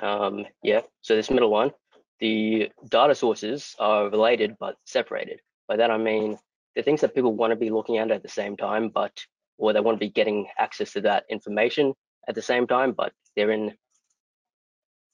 [0.02, 1.72] Um, yeah, so this middle one,
[2.18, 5.40] the data sources are related but separated.
[5.68, 6.38] By that I mean
[6.76, 9.24] the things that people want to be looking at at the same time, but
[9.58, 11.94] or they want to be getting access to that information
[12.28, 13.74] at the same time, but they're in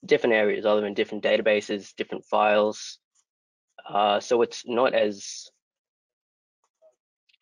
[0.05, 2.97] different areas, either in different databases, different files.
[3.87, 5.49] Uh, so it's not as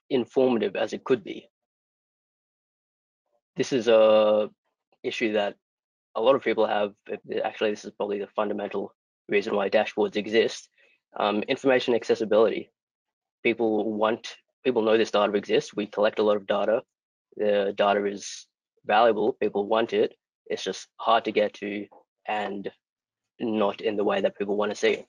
[0.10, 1.48] informative as it could be.
[3.56, 4.50] This is a
[5.04, 5.56] issue that
[6.16, 6.94] a lot of people have.
[7.44, 8.94] Actually, this is probably the fundamental
[9.30, 10.70] reason why dashboards exist.
[11.18, 12.72] Um, information accessibility
[13.44, 15.74] people want people know this data exists.
[15.76, 16.84] We collect a lot of data.
[17.38, 18.48] The data is
[18.86, 19.34] valuable.
[19.34, 20.16] People want it.
[20.48, 21.86] It's just hard to get to
[22.28, 22.70] and
[23.40, 25.08] not in the way that people want to see it.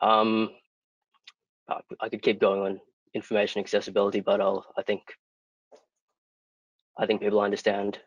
[0.00, 0.50] Um,
[2.00, 2.80] I could keep going on
[3.14, 5.02] information accessibility, but I'll, I think,
[6.98, 7.98] I think people understand.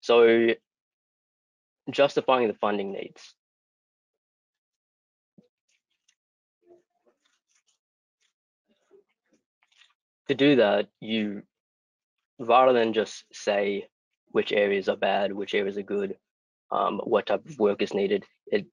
[0.00, 0.48] So
[1.90, 3.34] justifying the funding needs.
[10.32, 11.42] To do that, you
[12.38, 13.86] rather than just say
[14.28, 16.16] which areas are bad, which areas are good,
[16.70, 18.66] um, what type of work is needed, it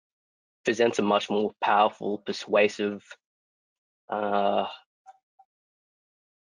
[0.63, 3.03] presents a much more powerful, persuasive,
[4.09, 4.65] uh,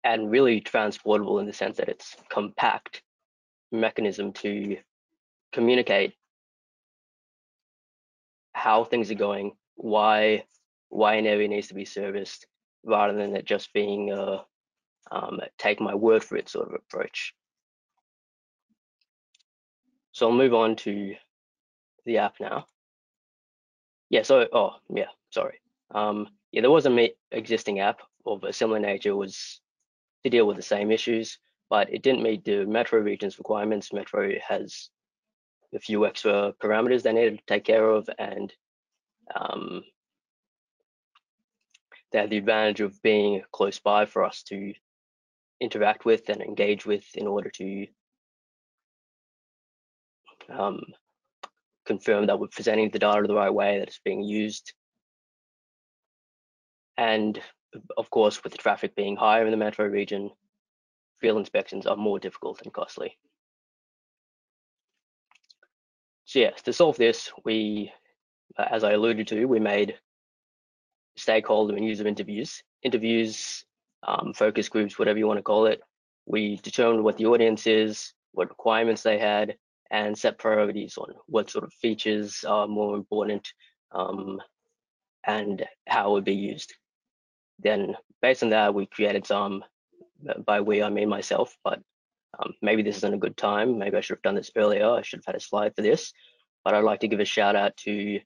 [0.04, 3.02] and really transportable in the sense that it's compact
[3.72, 4.78] mechanism to
[5.52, 6.14] communicate
[8.54, 10.44] how things are going, why
[10.90, 12.46] why an area needs to be serviced,
[12.84, 14.42] rather than it just being uh,
[15.12, 17.34] um, take my word for it sort of approach.
[20.16, 21.14] so I'll move on to
[22.06, 22.68] the app now.
[24.10, 25.60] Yeah, so, oh, yeah, sorry.
[25.94, 29.60] Um, yeah, there was a existing app of a similar nature was
[30.24, 31.38] to deal with the same issues,
[31.70, 33.92] but it didn't meet the Metro region's requirements.
[33.92, 34.90] Metro has
[35.74, 38.54] a few extra parameters they needed to take care of, and
[39.36, 39.84] um,
[42.14, 44.74] they had the advantage of being close by for us to
[45.62, 47.88] interact with and engage with in order to
[50.50, 50.82] um,
[51.86, 54.74] confirm that we're presenting the data the right way, that it's being used.
[56.98, 57.40] And
[57.98, 60.32] of course, with the traffic being higher in the metro region,
[61.20, 63.18] field inspections are more difficult and costly.
[66.26, 67.92] So yes, to solve this, we,
[68.58, 69.96] as I alluded to, we made
[71.18, 73.64] stakeholder and user interviews, interviews,
[74.06, 75.82] um, focus groups, whatever you want to call it.
[76.26, 79.58] We determined what the audience is, what requirements they had,
[79.92, 83.48] and set priorities on what sort of features are more important
[83.92, 84.42] um,
[85.26, 86.74] and how it would be used.
[87.60, 89.64] Then based on that, we created some,
[90.46, 91.80] by we I mean myself, but
[92.40, 93.78] um, maybe this isn't a good time.
[93.78, 94.90] Maybe I should have done this earlier.
[94.90, 96.12] I should have had a slide for this,
[96.64, 98.20] but I'd like to give a shout out to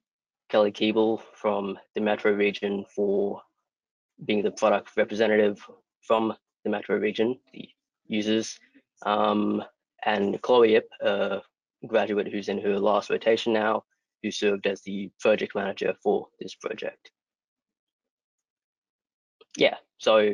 [0.49, 3.41] Kelly Keeble from the Metro region for
[4.26, 5.65] being the product representative
[6.01, 7.70] from the Metro region, the
[8.07, 8.59] users,
[9.05, 9.63] um,
[10.05, 11.41] and Chloe Yip, a
[11.88, 13.84] graduate who's in her last rotation now,
[14.22, 17.11] who served as the project manager for this project.
[19.57, 20.34] Yeah, so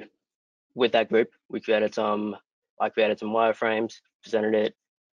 [0.73, 2.35] with that group, we created some,
[2.79, 4.75] I created some wireframes, presented it.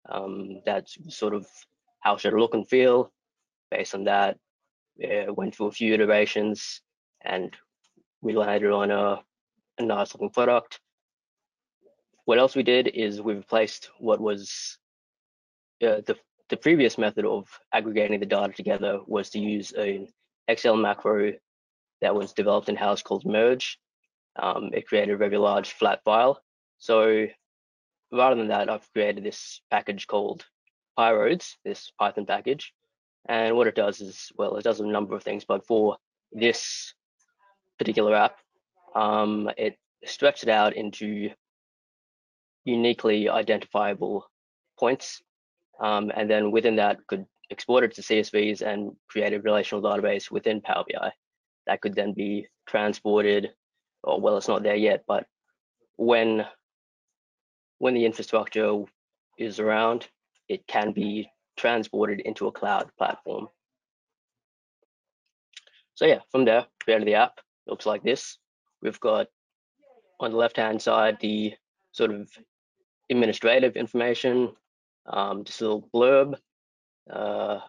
[0.09, 1.45] Um, that's sort of
[1.99, 3.11] how should it look and feel.
[3.69, 4.37] Based on that,
[4.97, 6.81] yeah, went through a few iterations
[7.23, 7.55] and
[8.21, 9.21] we landed on a,
[9.77, 10.79] a nice looking product.
[12.25, 14.77] What else we did is we replaced what was
[15.81, 16.15] uh, the,
[16.49, 20.07] the previous method of aggregating the data together was to use an
[20.47, 21.33] Excel macro
[22.01, 23.79] that was developed in-house called merge.
[24.35, 26.41] Um, it created a very large flat file.
[26.77, 27.27] So
[28.11, 30.45] rather than that, I've created this package called
[30.97, 32.73] PyRoads, this Python package.
[33.27, 35.97] And what it does is, well, it does a number of things, but for
[36.31, 36.93] this
[37.79, 38.37] particular app,
[38.95, 41.31] um, it stretched it out into
[42.65, 44.29] uniquely identifiable
[44.77, 45.21] points.
[45.79, 50.29] Um, and then within that could export it to CSVs and create a relational database
[50.29, 51.11] within Power BI
[51.65, 53.49] that could then be transported,
[54.03, 55.25] or well, it's not there yet, but
[55.97, 56.45] when
[57.79, 58.83] when the infrastructure
[59.37, 60.07] is around,
[60.49, 63.47] it can be transported into a cloud platform.
[65.95, 67.39] So yeah, from there, created the app,
[67.69, 68.37] looks like this.
[68.81, 69.27] We've got
[70.19, 71.53] on the left-hand side, the
[71.91, 72.29] sort of
[73.09, 74.51] administrative information,
[75.05, 76.35] um, just a little blurb,
[77.09, 77.59] uh,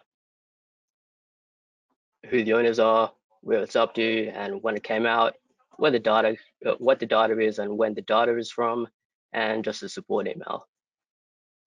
[2.29, 5.33] who the owners are, where it's up to, and when it came out,
[5.77, 6.35] where the data,
[6.65, 8.87] uh, what the data is, and when the data is from,
[9.33, 10.67] and just a support email.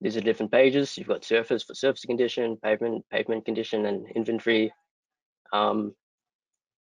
[0.01, 0.97] These are different pages.
[0.97, 4.73] You've got surface for surface condition, pavement, pavement condition, and inventory.
[5.53, 5.95] Um,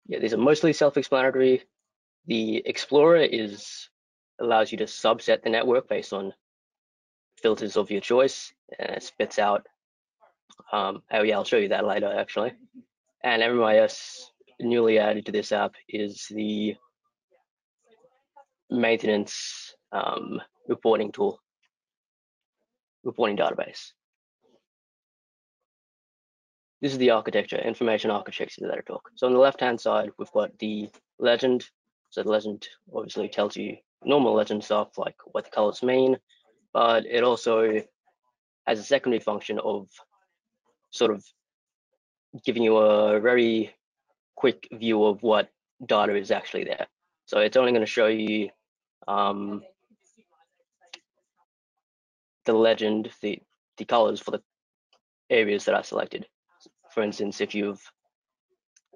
[0.08, 1.62] yeah, these are mostly self-explanatory.
[2.26, 3.88] The Explorer is
[4.40, 6.34] allows you to subset the network based on
[7.40, 9.66] filters of your choice, and it spits out.
[10.72, 12.52] Um, oh yeah, I'll show you that later actually.
[13.22, 14.20] And MMIS
[14.60, 16.76] newly added to this app is the
[18.70, 21.40] maintenance um, reporting tool,
[23.04, 23.92] reporting database.
[26.86, 29.10] This is the architecture, information architecture that I talk.
[29.16, 31.68] So on the left-hand side, we've got the legend.
[32.10, 36.16] So the legend obviously tells you normal legend stuff like what the colors mean,
[36.72, 37.82] but it also
[38.68, 39.88] has a secondary function of
[40.90, 41.24] sort of
[42.44, 43.74] giving you a very
[44.36, 45.48] quick view of what
[45.84, 46.86] data is actually there.
[47.24, 48.50] So it's only going to show you
[49.08, 49.64] um,
[52.44, 53.40] the legend, the,
[53.76, 54.42] the colors for the
[55.28, 56.28] areas that I selected.
[56.96, 57.92] For instance, if you've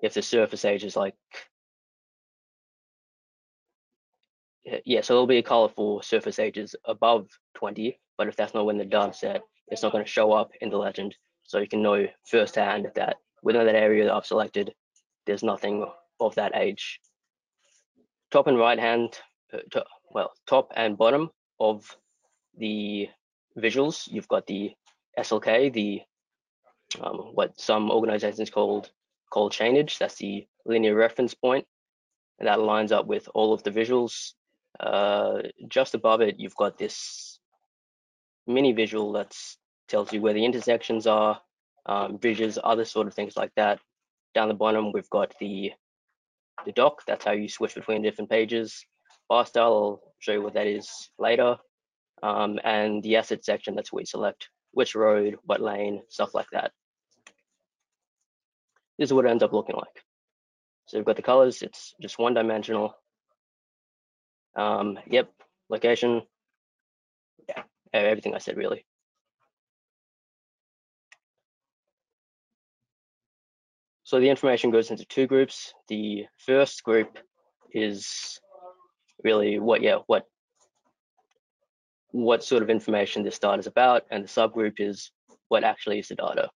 [0.03, 1.15] if the surface age is like
[4.87, 8.65] yeah, so there'll be a color for surface ages above 20, but if that's not
[8.65, 11.15] when the data set, it's not going to show up in the legend.
[11.43, 14.73] So you can know firsthand that within that area that I've selected,
[15.27, 15.85] there's nothing
[16.21, 17.01] of that age.
[18.31, 19.19] Top and right hand,
[19.53, 19.81] uh,
[20.11, 21.29] well, top and bottom
[21.59, 21.85] of
[22.57, 23.11] the
[23.59, 24.73] visuals, you've got the
[25.19, 26.01] SLK, the
[27.01, 28.91] um, what some organizations called
[29.31, 29.99] call chainage.
[29.99, 31.67] That's the linear reference point,
[32.39, 34.33] and that lines up with all of the visuals.
[34.79, 37.39] Uh, just above it, you've got this
[38.47, 39.37] mini visual that
[39.89, 41.41] tells you where the intersections are,
[41.87, 43.81] um, bridges, other sort of things like that.
[44.35, 45.73] Down the bottom, we've got the
[46.65, 47.03] the dock.
[47.07, 48.85] That's how you switch between different pages.
[49.29, 51.57] Bar style, I'll show you what that is later.
[52.23, 56.49] Um, and the asset section, that's where you select which road, what lane, stuff like
[56.53, 56.73] that.
[59.01, 60.05] This is what it ends up looking like.
[60.85, 62.93] So we've got the colors, it's just one dimensional.
[64.55, 65.31] Um, yep,
[65.71, 66.21] location,
[67.49, 67.63] yeah,
[67.95, 68.85] everything I said really.
[74.03, 75.73] So the information goes into two groups.
[75.89, 77.17] The first group
[77.73, 78.39] is
[79.25, 80.25] really what, yeah, what
[82.11, 85.11] what sort of information this data is about, and the subgroup is
[85.49, 86.51] what actually is the data.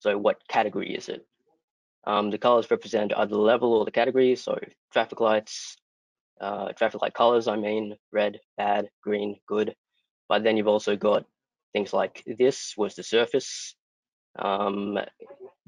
[0.00, 1.24] So what category is it?
[2.04, 4.36] Um, the colors represent either the level or the category.
[4.36, 4.58] So
[4.92, 5.76] traffic lights,
[6.40, 9.74] uh, traffic light colors, I mean, red, bad, green, good.
[10.28, 11.26] But then you've also got
[11.72, 13.74] things like this was the surface,
[14.38, 14.98] um,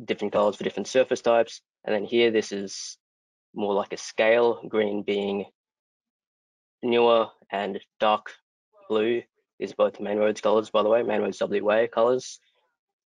[0.02, 1.60] different colors for different surface types.
[1.84, 2.96] And then here, this is
[3.54, 5.46] more like a scale, green being
[6.82, 8.32] newer and dark
[8.88, 9.22] blue
[9.58, 12.40] is both main roads colors, by the way, main roads WA colors.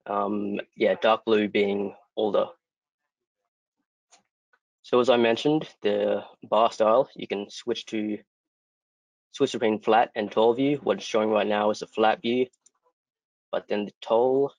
[0.07, 2.47] Um, yeah, dark blue being older.
[4.85, 8.18] So as I mentioned, the bar style, you can switch to
[9.32, 10.78] switch between flat and tall view.
[10.82, 12.47] What it's showing right now is a flat view,
[13.51, 14.53] but then the tall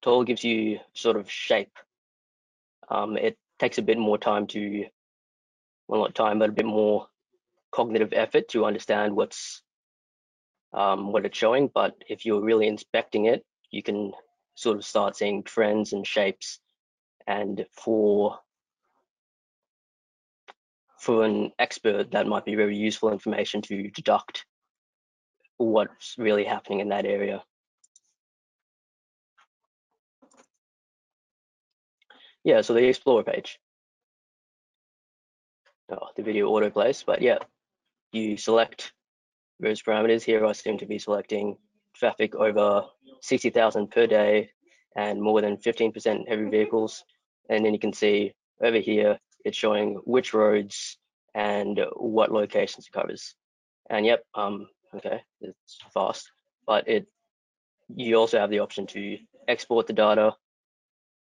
[0.00, 1.76] Tall gives you sort of shape.
[2.88, 4.86] Um, it takes a bit more time to,
[5.88, 7.08] well, not time, but a bit more
[7.72, 9.60] cognitive effort to understand what's
[10.72, 11.68] um, what it's showing.
[11.74, 14.12] But if you're really inspecting it, you can
[14.58, 16.60] sort of start seeing trends and shapes.
[17.26, 18.38] And for
[20.98, 24.44] for an expert, that might be very useful information to deduct
[25.58, 27.42] what's really happening in that area.
[32.48, 33.60] yeah, so the Explorer page.
[35.90, 37.38] Oh, the video auto plays, but yeah,
[38.12, 38.92] you select
[39.60, 40.22] various parameters.
[40.22, 41.58] Here I seem to be selecting
[41.98, 42.84] traffic over
[43.20, 44.50] 60,000 per day
[44.96, 47.04] and more than 15% heavy vehicles.
[47.48, 48.32] And then you can see
[48.62, 50.98] over here, it's showing which roads
[51.34, 53.34] and what locations it covers.
[53.90, 56.30] And yep, um, okay, it's fast,
[56.66, 57.06] but it
[57.94, 60.34] you also have the option to export the data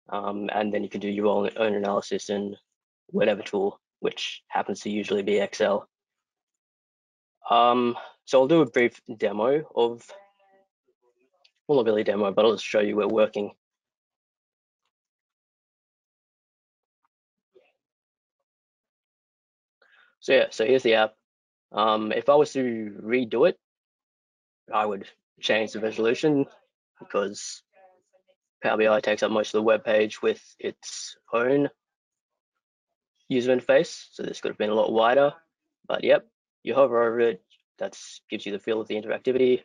[0.09, 2.57] um, and then you can do your own, own analysis in
[3.09, 5.89] whatever tool, which happens to usually be Excel.
[7.51, 10.09] Um, so I'll do a brief demo of,
[11.69, 13.53] really demo, but I'll just show you we're working.
[20.21, 21.15] So yeah, so here's the app.
[21.73, 23.59] Um, if I was to redo it,
[24.73, 25.07] I would
[25.41, 26.47] change the resolution
[26.99, 27.63] because
[28.63, 31.69] Power BI takes up most of the web page with its own
[33.29, 34.07] user interface.
[34.13, 35.35] So this could have been a lot wider,
[35.87, 36.27] but yep,
[36.63, 37.43] you hover over it,
[37.79, 37.97] that
[38.31, 39.63] gives you the feel of the interactivity.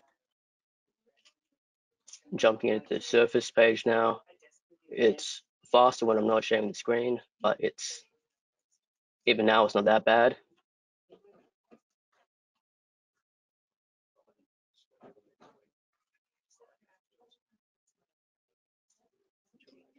[2.36, 4.22] Jumping into the surface page now,
[4.90, 8.04] it's faster when I'm not sharing the screen, but it's
[9.26, 10.38] even now it's not that bad.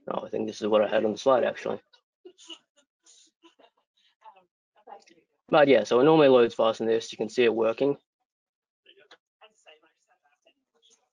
[0.08, 1.80] Oh, I think this is what I had on the slide actually.
[5.48, 7.12] But yeah, so it normally loads fast in this.
[7.12, 7.96] You can see it working.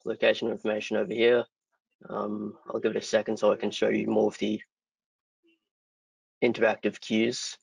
[0.10, 1.46] Location information over here.
[2.10, 4.60] Um, I'll give it a second so I can show you more of the
[6.44, 7.56] interactive cues.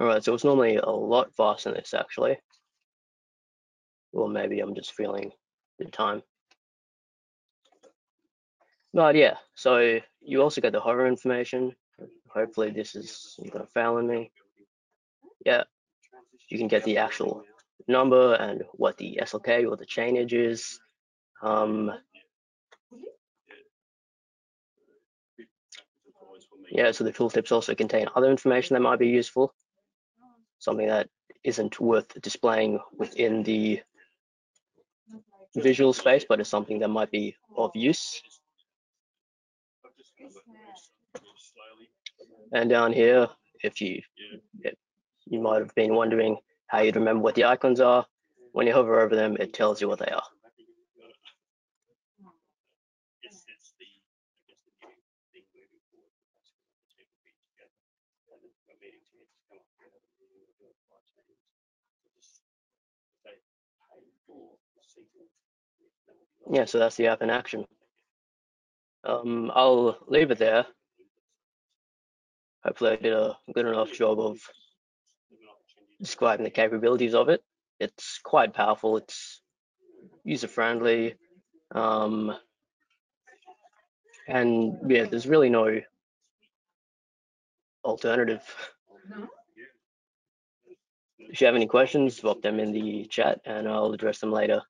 [0.00, 2.38] All right, so it's normally a lot faster than this actually.
[4.14, 5.32] Or maybe I'm just feeling
[5.78, 6.22] the time.
[8.96, 11.76] But yeah, so you also get the hover information.
[12.28, 14.32] Hopefully this is gonna fail on me.
[15.44, 15.64] Yeah,
[16.48, 17.44] you can get the actual
[17.86, 20.80] number and what the SLK or the chainage is.
[21.42, 21.92] Um,
[26.70, 29.52] yeah, so the tooltips also contain other information that might be useful
[30.58, 31.10] something that
[31.44, 33.82] isn't worth displaying within the
[35.54, 38.22] visual space, but is something that might be of use.
[42.52, 43.28] And down here,
[43.62, 44.00] if you
[45.26, 46.36] you might have been wondering
[46.68, 48.06] how you'd remember what the icons are,
[48.52, 50.22] when you hover over them, it tells you what they are.
[66.50, 67.64] Yeah, so that's the app in action.
[69.04, 70.66] Um, I'll leave it there.
[72.66, 74.40] Hopefully I did a good enough job of
[76.00, 77.40] describing the capabilities of it.
[77.78, 78.96] It's quite powerful.
[78.96, 79.40] It's
[80.24, 81.14] user friendly.
[81.70, 82.36] Um,
[84.26, 85.80] and yeah, there's really no
[87.84, 88.42] alternative.
[91.18, 94.62] If you have any questions, drop them in the chat and I'll address them later.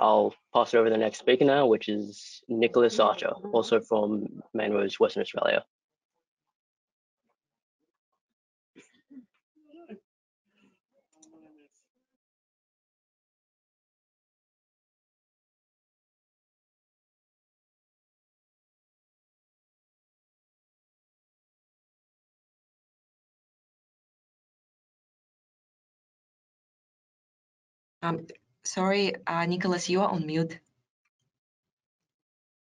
[0.00, 4.42] I'll pass it over to the next speaker now, which is Nicholas Archer, also from
[4.52, 5.64] Main Roads, Western Australia.
[28.04, 28.26] Um,
[28.64, 30.58] sorry, uh, Nicholas, you are on mute.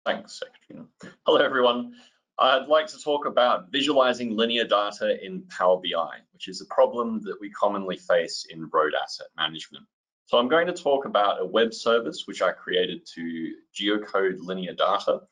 [0.04, 0.86] Thanks, Secretary.
[1.24, 1.94] Hello, everyone.
[2.38, 7.22] I'd like to talk about visualizing linear data in Power BI, which is a problem
[7.22, 9.86] that we commonly face in road asset management.
[10.26, 14.74] So I'm going to talk about a web service which I created to geocode linear
[14.74, 15.22] data,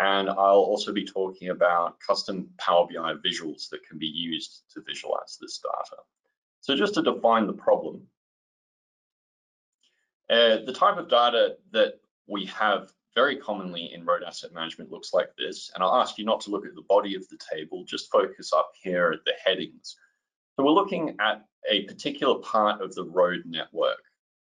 [0.00, 4.80] and I'll also be talking about custom Power BI visuals that can be used to
[4.80, 6.00] visualize this data.
[6.62, 8.06] So just to define the problem,
[10.32, 15.12] uh, the type of data that we have very commonly in road asset management looks
[15.12, 15.70] like this.
[15.74, 18.52] And I'll ask you not to look at the body of the table, just focus
[18.52, 19.96] up here at the headings.
[20.56, 24.02] So we're looking at a particular part of the road network.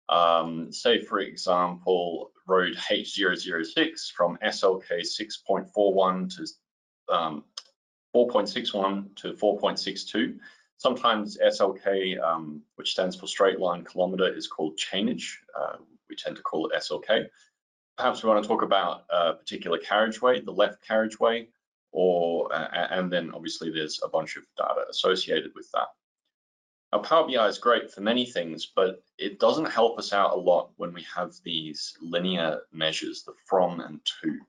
[0.08, 7.44] Um, say, for example, road H006 from SLK 6.41 to um,
[8.14, 10.38] 4.61 to 4.62.
[10.82, 15.38] Sometimes SLK, um, which stands for straight line kilometer, is called chainage.
[15.56, 15.76] Uh,
[16.10, 17.26] we tend to call it SLK.
[17.96, 21.46] Perhaps we want to talk about a particular carriageway, the left carriageway,
[21.92, 25.86] or uh, and then obviously there's a bunch of data associated with that.
[26.92, 30.36] Now Power BI is great for many things, but it doesn't help us out a
[30.36, 34.40] lot when we have these linear measures, the from and to.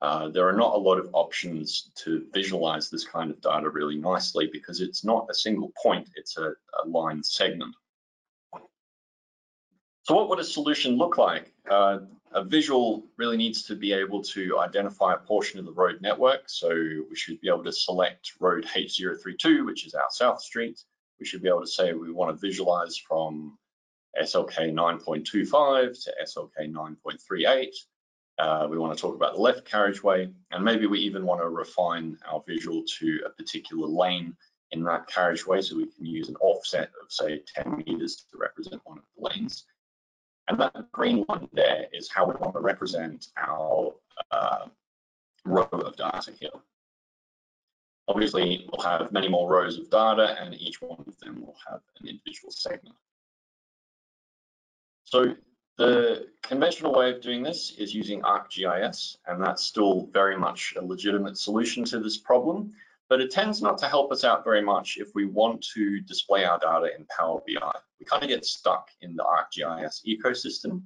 [0.00, 3.96] Uh, there are not a lot of options to visualize this kind of data really
[3.96, 7.74] nicely because it's not a single point, it's a, a line segment.
[10.04, 11.52] So what would a solution look like?
[11.68, 11.98] Uh,
[12.32, 16.48] a visual really needs to be able to identify a portion of the road network.
[16.48, 20.82] So we should be able to select road H032, which is our South Street.
[21.18, 23.58] We should be able to say we want to visualize from
[24.20, 27.66] SLK 9.25 to SLK 9.38.
[28.38, 31.48] Uh, we want to talk about the left carriageway, and maybe we even want to
[31.48, 34.36] refine our visual to a particular lane
[34.70, 38.80] in that carriageway, so we can use an offset of say 10 meters to represent
[38.84, 39.64] one of the lanes.
[40.46, 43.94] And that green one there is how we want to represent our
[44.30, 44.66] uh,
[45.44, 46.50] row of data here.
[48.06, 51.80] Obviously, we'll have many more rows of data, and each one of them will have
[52.00, 52.96] an individual segment.
[55.04, 55.34] So
[55.78, 60.84] the conventional way of doing this is using ArcGIS, and that's still very much a
[60.84, 62.72] legitimate solution to this problem,
[63.08, 66.44] but it tends not to help us out very much if we want to display
[66.44, 67.72] our data in Power BI.
[68.00, 70.82] We kind of get stuck in the ArcGIS ecosystem,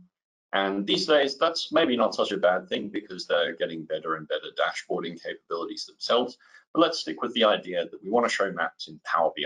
[0.53, 4.29] and these days that's maybe not such a bad thing because they're getting better and
[4.29, 6.37] better dashboarding capabilities themselves,
[6.75, 9.45] but let's stick with the idea that we want to show maps in Power BI.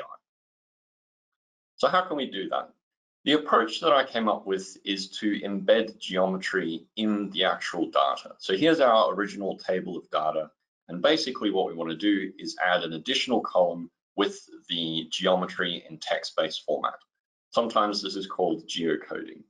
[1.76, 2.70] So how can we do that?
[3.26, 8.36] The approach that I came up with is to embed geometry in the actual data.
[8.38, 10.52] So here's our original table of data.
[10.86, 15.84] And basically what we want to do is add an additional column with the geometry
[15.90, 16.94] in text-based format.
[17.50, 19.42] Sometimes this is called geocoding.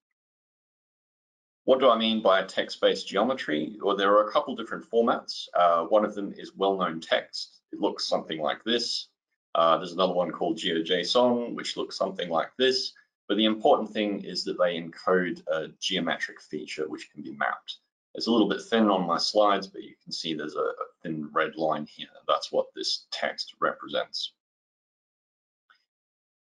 [1.64, 3.76] What do I mean by a text-based geometry?
[3.82, 5.48] Well, there are a couple different formats.
[5.52, 7.60] Uh, one of them is well-known text.
[7.72, 9.08] It looks something like this.
[9.54, 12.94] Uh, there's another one called GeoJSON, which looks something like this.
[13.28, 17.78] But the important thing is that they encode a geometric feature which can be mapped.
[18.14, 20.72] It's a little bit thin on my slides, but you can see there's a,
[21.02, 22.08] thin red line here.
[22.26, 24.32] That's what this text represents.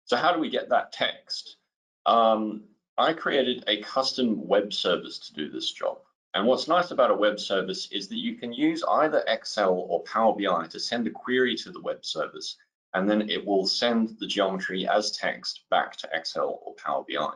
[0.06, 1.58] So how do we get that text?
[2.06, 2.64] Um,
[2.98, 5.98] I created a custom web service to do this job.
[6.34, 10.04] And what's nice about a web service is that you can use either Excel or
[10.04, 12.58] Power BI to send a query to the web service
[12.96, 17.30] and then it will send the geometry as text back to Excel or Power BI.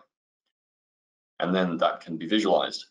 [1.41, 2.86] And then that can be visualized.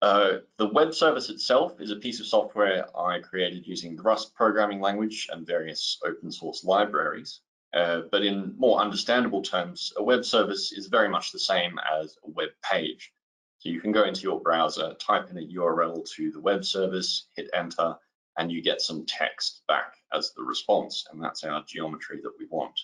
[0.00, 4.34] Uh, the web service itself is a piece of software I created using the Rust
[4.34, 7.40] programming language and various open source libraries.
[7.74, 12.16] Uh, but in more understandable terms, a web service is very much the same as
[12.24, 13.12] a web page.
[13.58, 17.28] So you can go into your browser, type in a URL to the web service,
[17.36, 17.96] hit enter,
[18.38, 22.46] and you get some text back as the response, and that's our geometry that we
[22.46, 22.78] want.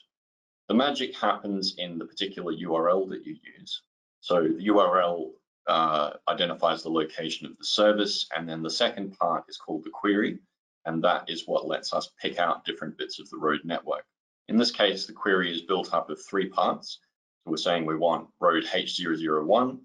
[0.69, 3.83] The magic happens in the particular URL that you use.
[4.21, 5.33] So the URL
[5.67, 9.91] uh, identifies the location of the service, and then the second part is called the
[9.91, 10.39] query,
[10.87, 14.05] and that is what lets us pick out different bits of the road network.
[14.49, 16.99] In this case, the query is built up of three parts.
[17.45, 19.79] So we're saying we want road H001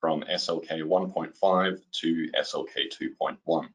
[0.00, 3.68] from SLK 1.5 to SLK 2.1.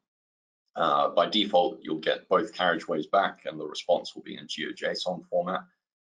[0.78, 5.26] Uh, by default, you'll get both carriageways back and the response will be in GeoJSON
[5.26, 5.62] format.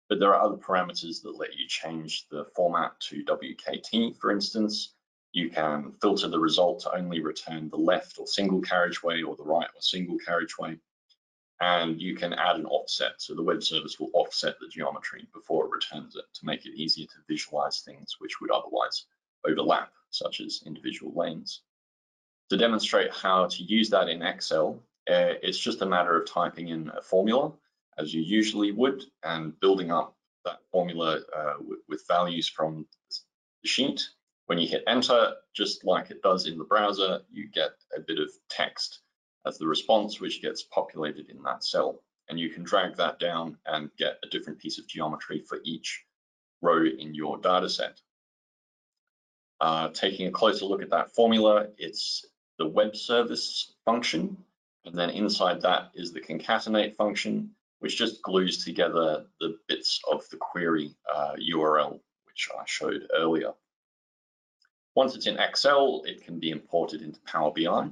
[0.08, 4.94] But there are other parameters that let you change the format to WKT, for instance.
[5.30, 9.44] You can filter the result to only return the left or single carriageway or the
[9.44, 10.76] right or single carriageway.
[11.60, 13.22] And you can add an offset.
[13.22, 16.74] So the web service will offset the geometry before it returns it to make it
[16.74, 19.06] easier to visualize things which would otherwise
[19.46, 21.62] overlap, such as individual lanes.
[22.50, 26.68] To demonstrate how to use that in Excel, uh, it's just a matter of typing
[26.68, 27.52] in a formula
[27.98, 31.54] as you usually would and building up that formula uh,
[31.88, 32.86] with, values from
[33.62, 34.06] the sheet.
[34.46, 38.18] When you hit enter, just like it does in the browser, you get a bit
[38.18, 39.00] of text
[39.46, 42.02] as the response, which gets populated in that cell.
[42.28, 46.04] And you can drag that down and get a different piece of geometry for each
[46.60, 48.00] row in your data set.
[49.60, 52.24] Uh, taking a closer look at that formula, it's
[52.58, 54.36] the web service function,
[54.84, 57.50] and then inside that is the concatenate function,
[57.80, 63.52] which just glues together the bits of the query uh, URL, which I showed earlier.
[64.94, 67.90] Once it's in Excel, it can be imported into Power BI.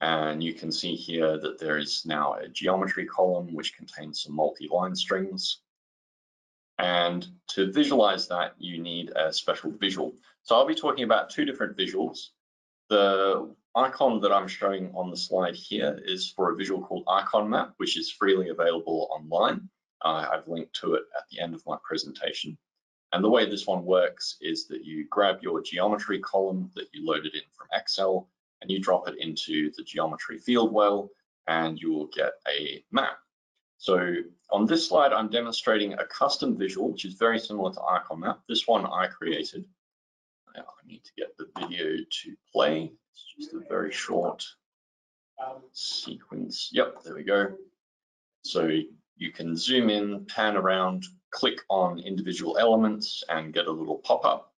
[0.00, 4.34] And you can see here that there is now a geometry column which contains some
[4.34, 5.60] multi-line strings.
[6.78, 10.14] And to visualize that, you need a special visual.
[10.44, 12.28] So I'll be talking about two different visuals.
[12.88, 17.48] The icon that I'm showing on the slide here is for a visual called Icon
[17.50, 19.68] Map, which is freely available online.
[20.02, 22.56] Uh, I've linked to it at the end of my presentation.
[23.12, 27.06] And the way this one works is that you grab your geometry column that you
[27.06, 28.28] loaded in from Excel
[28.60, 31.10] and you drop it into the geometry field well
[31.46, 33.18] and you will get a map.
[33.78, 34.14] So
[34.50, 38.40] on this slide, I'm demonstrating a custom visual, which is very similar to Icon Map.
[38.48, 39.64] This one I created
[40.58, 42.90] now I need to get the video to play.
[43.12, 44.44] It's just a very short
[45.72, 46.70] sequence.
[46.72, 47.54] Yep, there we go.
[48.42, 48.68] So
[49.16, 54.52] you can zoom in, pan around, click on individual elements and get a little pop-up.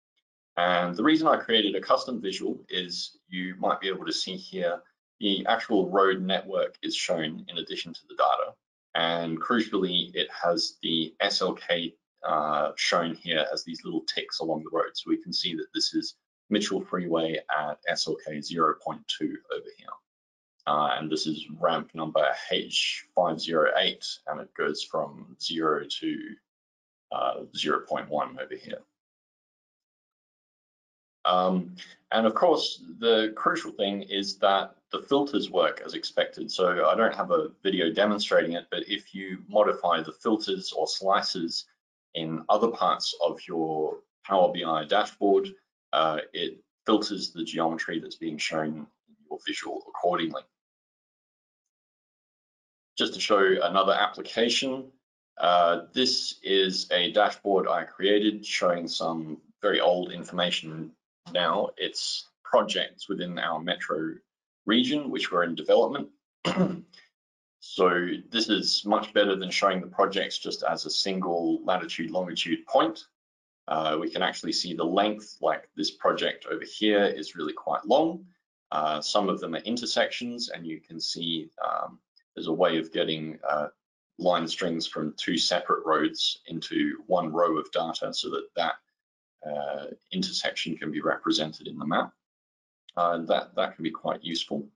[0.56, 4.36] And the reason I created a custom visual is you might be able to see
[4.36, 4.80] here
[5.20, 8.54] the actual road network is shown in addition to the data.
[8.94, 11.94] And crucially, it has the SLK
[12.24, 14.90] uh, shown here as these little ticks along the road.
[14.94, 16.14] So we can see that this is
[16.50, 18.74] Mitchell Freeway at SLK 0.2
[19.20, 19.88] over here.
[20.66, 26.18] Uh, and this is ramp number H508, and it goes from 0 to
[27.10, 28.78] uh, 0.1 over here.
[31.24, 31.76] Um,
[32.12, 36.50] and of course, the crucial thing is that the filters work as expected.
[36.50, 40.86] So I don't have a video demonstrating it, but if you modify the filters or
[40.86, 41.66] slices
[42.14, 45.48] in other parts of your Power BI dashboard,
[45.92, 50.42] uh, it filters the geometry that's being shown in your visual accordingly.
[52.96, 54.90] Just to show another application,
[55.38, 60.90] uh, this is a dashboard I created showing some very old information
[61.32, 61.70] now.
[61.76, 64.14] It's projects within our metro
[64.66, 66.08] region, which were in development.
[67.60, 72.64] So this is much better than showing the projects just as a single latitude longitude
[72.66, 73.04] point.
[73.66, 77.84] Uh, we can actually see the length, like this project over here is really quite
[77.84, 78.24] long.
[78.70, 81.98] Uh, some of them are intersections and you can see um,
[82.34, 83.68] there's a way of getting uh,
[84.18, 88.74] line strings from two separate roads into one row of data so that that
[89.48, 92.12] uh, intersection can be represented in the map.
[92.96, 94.66] Uh, that, that can be quite useful.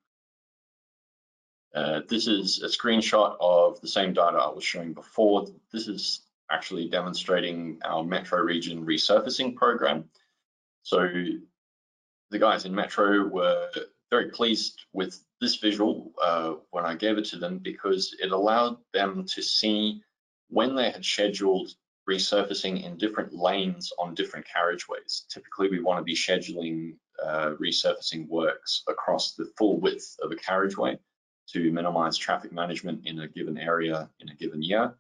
[1.75, 5.47] Uh, this is a screenshot of the same data I was showing before.
[5.73, 6.21] This is
[6.51, 10.05] actually demonstrating our Metro region resurfacing program.
[10.83, 11.09] So
[12.31, 13.71] the guys in Metro were
[14.11, 18.77] very pleased with this visual uh, when I gave it to them because it allowed
[18.93, 20.03] them to see
[20.49, 21.71] when they had scheduled
[22.09, 25.27] resurfacing in different lanes on different carriageways.
[25.29, 30.37] Typically, we want to be scheduling uh, resurfacing works across the full width of a
[30.37, 30.99] carriageway
[31.49, 34.95] to minimize traffic management in a given area in a given year.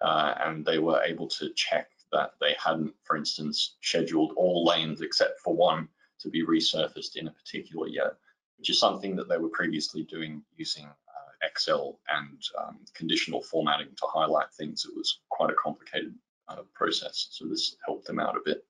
[0.00, 5.00] Uh, and they were able to check that they hadn't, for instance, scheduled all lanes
[5.00, 5.88] except for one
[6.20, 8.16] to be resurfaced in a particular year,
[8.58, 13.88] which is something that they were previously doing using uh, Excel and um, conditional formatting
[13.96, 14.84] to highlight things.
[14.84, 16.14] It was quite a complicated
[16.48, 18.64] uh, process, so this helped them out a bit.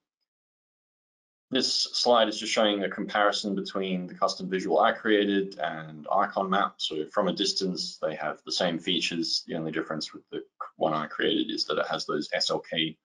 [1.52, 6.48] This slide is just showing a comparison between the custom visual I created and icon
[6.48, 6.74] map.
[6.76, 9.42] So from a distance, they have the same features.
[9.48, 10.44] The only difference with the
[10.76, 12.96] one I created is that it has those SLK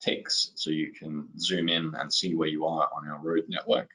[0.00, 3.90] ticks, so you can zoom in and see where you are on our road network.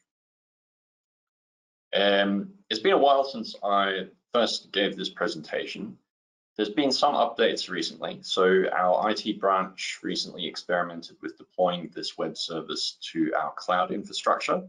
[1.96, 5.98] Um, it's been a while since I first gave this presentation,
[6.56, 8.20] there's been some updates recently.
[8.22, 14.64] So our IT branch recently experimented with deploying this web service to our cloud infrastructure.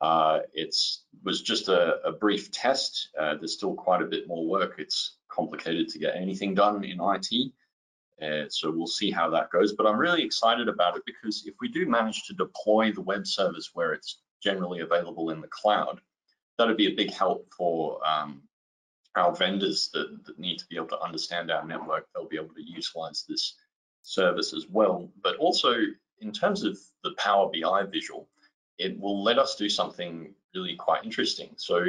[0.00, 0.74] Uh, it
[1.22, 3.10] was just a, a brief test.
[3.18, 4.76] Uh, there's still quite a bit more work.
[4.78, 7.52] It's complicated to get anything done in IT.
[8.20, 9.74] Uh, so we'll see how that goes.
[9.74, 13.26] But I'm really excited about it because if we do manage to deploy the web
[13.26, 16.00] service where it's generally available in the cloud,
[16.56, 18.42] that'd be a big help for um,
[19.16, 22.54] our vendors that, that need to be able to understand our network, they'll be able
[22.54, 23.56] to utilize this
[24.02, 25.10] service as well.
[25.22, 25.74] But also
[26.20, 28.28] in terms of the Power BI visual,
[28.78, 31.50] it will let us do something really quite interesting.
[31.56, 31.86] So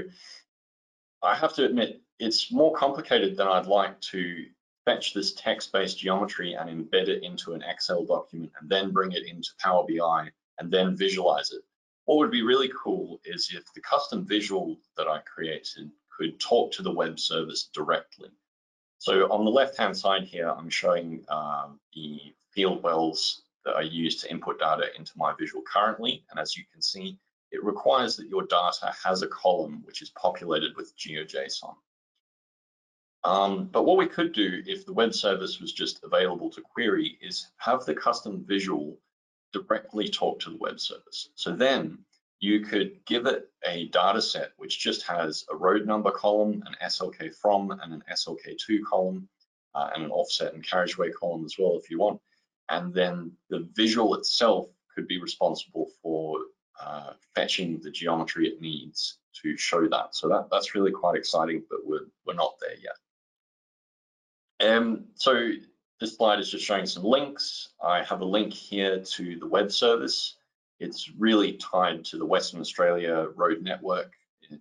[1.21, 4.45] I have to admit, it's more complicated than I'd like to
[4.85, 9.25] fetch this text-based geometry and embed it into an Excel document and then bring it
[9.25, 11.61] into Power BI and then visualize it.
[12.05, 15.89] What would be really cool is if the custom visual that I created
[16.23, 18.29] could talk to the web service directly.
[18.97, 22.19] So on the left-hand side here, I'm showing uh, the
[22.53, 26.23] field wells that I use to input data into my visual currently.
[26.29, 27.17] And as you can see,
[27.51, 31.75] it requires that your data has a column which is populated with GeoJSON.
[33.25, 37.17] Um, but what we could do if the web service was just available to query
[37.21, 38.97] is have the custom visual
[39.53, 41.29] directly talk to the web service.
[41.35, 41.99] So then
[42.43, 46.75] you could give it a data set which just has a road number column, an
[46.83, 49.29] SLK from and an SLK2 column,
[49.73, 52.19] uh, and an offset and carriageway column as well if you want.
[52.67, 56.37] And then the visual itself could be responsible for
[56.81, 60.13] uh, fetching the geometry it needs to show that.
[60.13, 62.75] So that, that's really quite exciting, but we're, we're not there
[64.59, 64.69] yet.
[64.69, 65.49] Um, so
[66.01, 67.69] this slide is just showing some links.
[67.81, 70.35] I have a link here to the web service.
[70.79, 74.13] It's really tied to the Western Australia road network.
[74.49, 74.59] It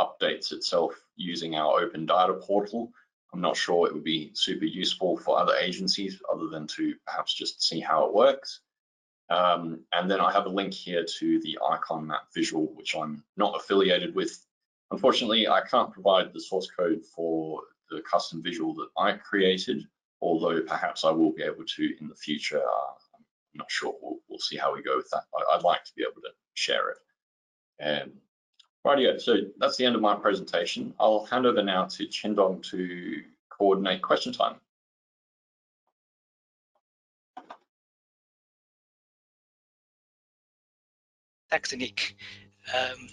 [0.00, 2.92] updates itself using our open data portal.
[3.32, 7.34] I'm not sure it would be super useful for other agencies other than to perhaps
[7.34, 8.60] just see how it works.
[9.30, 13.24] Um, and then I have a link here to the icon map visual, which I'm
[13.36, 14.46] not affiliated with.
[14.90, 19.86] Unfortunately, I can't provide the source code for the custom visual that I created,
[20.20, 22.62] although perhaps I will be able to in the future.
[22.62, 22.92] Uh,
[23.54, 23.94] not sure.
[24.02, 25.24] We'll, we'll see how we go with that.
[25.52, 26.98] I, would like to be able to share it.
[27.82, 28.12] Um,
[28.86, 30.94] rightio, so that's the end of my presentation.
[30.98, 34.56] I'll hand over now to Chindong to coordinate question time.
[41.50, 42.16] Thanks, Nick.
[42.74, 43.08] Um,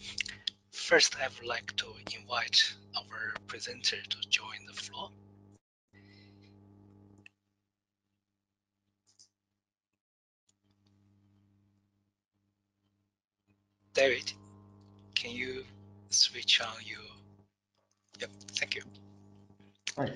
[0.71, 1.85] first, I would like to
[2.15, 5.11] invite our presenter to join the floor.
[13.93, 14.31] David,
[15.15, 15.65] can you
[16.09, 16.99] switch on your,
[18.19, 18.83] yep, thank you.
[19.97, 20.11] Hi.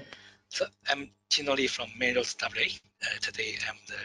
[0.48, 2.64] So I'm Tino Lee from Mainroads WA.
[3.04, 3.98] Uh, today I'm the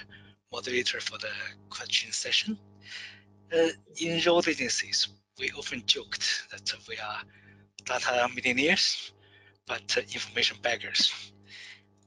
[0.52, 1.30] moderator for the
[1.68, 2.58] question session.
[3.52, 3.68] Uh,
[4.00, 5.08] in road agencies,
[5.38, 7.20] we often joked that we are
[7.84, 9.12] data millionaires,
[9.66, 11.32] but uh, information beggars.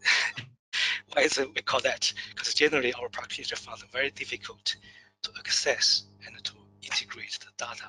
[1.14, 2.12] Why is it we call that?
[2.30, 4.76] Because generally our practitioners found it very difficult
[5.22, 6.54] to access and to
[6.84, 7.86] integrate the data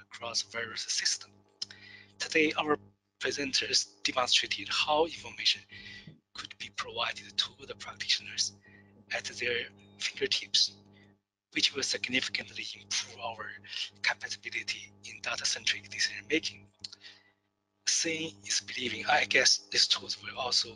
[0.00, 1.34] across various systems.
[2.18, 2.76] Today, our
[3.20, 5.62] presenters demonstrated how information
[6.34, 8.52] could be provided to the practitioners
[9.12, 9.66] at their
[9.98, 10.72] fingertips,
[11.52, 13.46] which will significantly improve our
[14.02, 16.66] compatibility in data-centric decision making.
[17.86, 19.04] Seeing is believing.
[19.06, 20.70] I guess these tools will also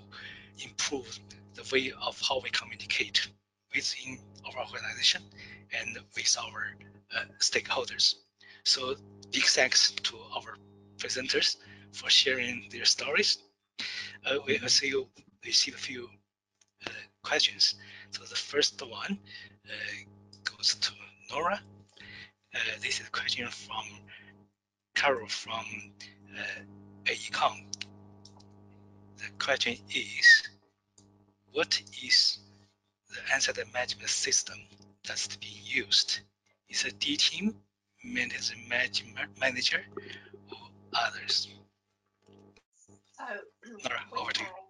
[0.63, 1.19] improve
[1.55, 3.29] the way of how we communicate
[3.75, 5.23] within our organization
[5.73, 6.75] and with our
[7.17, 8.15] uh, stakeholders.
[8.65, 8.95] So
[9.31, 10.57] big thanks to our
[10.99, 11.57] presenters
[11.93, 13.39] for sharing their stories.
[14.25, 15.09] Uh, we also
[15.45, 16.09] received a few
[16.87, 16.91] uh,
[17.23, 17.75] questions.
[18.11, 19.19] So the first one
[19.67, 20.05] uh,
[20.45, 20.93] goes to
[21.31, 21.61] Nora.
[22.55, 23.85] Uh, this is a question from
[24.95, 25.65] Carol from
[26.39, 26.63] uh,
[27.05, 27.67] AECOM.
[29.19, 30.49] The question is,
[31.53, 32.39] what is
[33.11, 34.59] the asset management system
[35.07, 36.21] that's being used?
[36.69, 37.55] Is a dTIMS
[38.05, 38.53] maintenance
[39.41, 39.85] manager
[40.51, 40.59] or
[40.93, 41.49] others?
[43.17, 43.25] So,
[43.85, 44.65] Nora, over to you.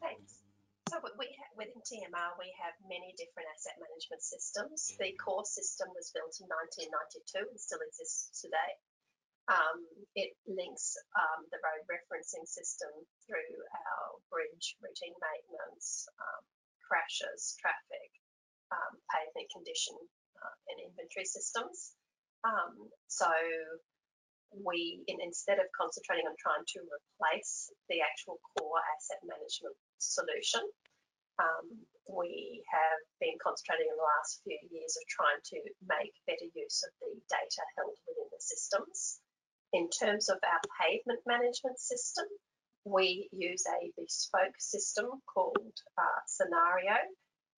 [0.00, 0.42] Thanks.
[0.90, 4.94] So we within TMR, we have many different asset management systems.
[4.98, 8.72] The core system was built in 1992 and still exists today.
[9.48, 9.80] Um,
[10.12, 12.92] it links um, the road referencing system
[13.24, 16.44] through our bridge routine maintenance, um,
[16.84, 18.12] crashes, traffic,
[18.72, 19.96] um, pavement condition,
[20.38, 21.94] uh, and inventory systems.
[22.44, 23.28] Um, so
[24.54, 30.64] we, in, instead of concentrating on trying to replace the actual core asset management solution,
[31.38, 31.66] um,
[32.08, 36.82] we have been concentrating in the last few years of trying to make better use
[36.82, 39.20] of the data held within the systems.
[39.76, 42.24] In terms of our pavement management system,
[42.84, 46.96] we use a bespoke system called uh, Scenario.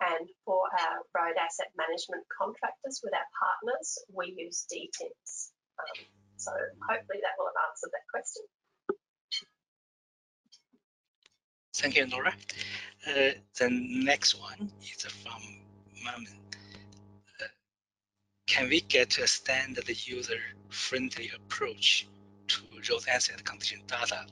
[0.01, 5.51] And for our road asset management contractors with our partners, we use dTIMS.
[5.79, 6.05] Um,
[6.37, 6.53] so
[6.89, 8.43] hopefully that will have answered that question.
[11.75, 12.35] Thank you, Nora.
[13.07, 15.43] Uh, the next one is from
[16.03, 16.41] Maman.
[17.41, 17.47] Uh,
[18.47, 22.09] can we get a standard user-friendly approach
[22.49, 24.27] to road asset condition data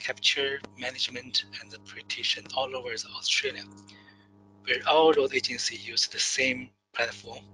[0.00, 3.62] capture, management, and prediction all over Australia,
[4.64, 7.44] where all road agencies use the same platform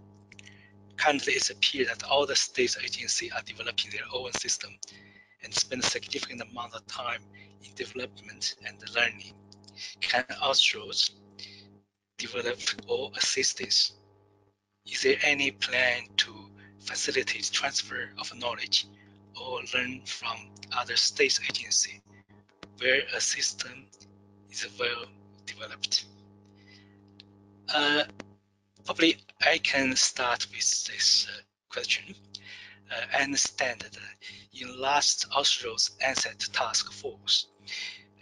[0.96, 4.76] Currently, it appears that all the state agencies are developing their own system
[5.42, 7.20] and spend a significant amount of time
[7.62, 9.34] in development and learning.
[10.00, 11.11] Can Austroads
[12.16, 13.92] develop or assist this?
[14.86, 16.50] Is there any plan to
[16.80, 18.86] facilitate transfer of knowledge
[19.38, 22.00] or learn from other state agencies
[22.78, 23.86] where a system
[24.50, 25.04] is well
[25.44, 26.07] developed?
[27.74, 28.04] Uh,
[28.84, 32.14] probably I can start with this uh, question.
[32.90, 33.98] Uh, I understand that
[34.52, 37.48] in last Austroads Asset Task Force,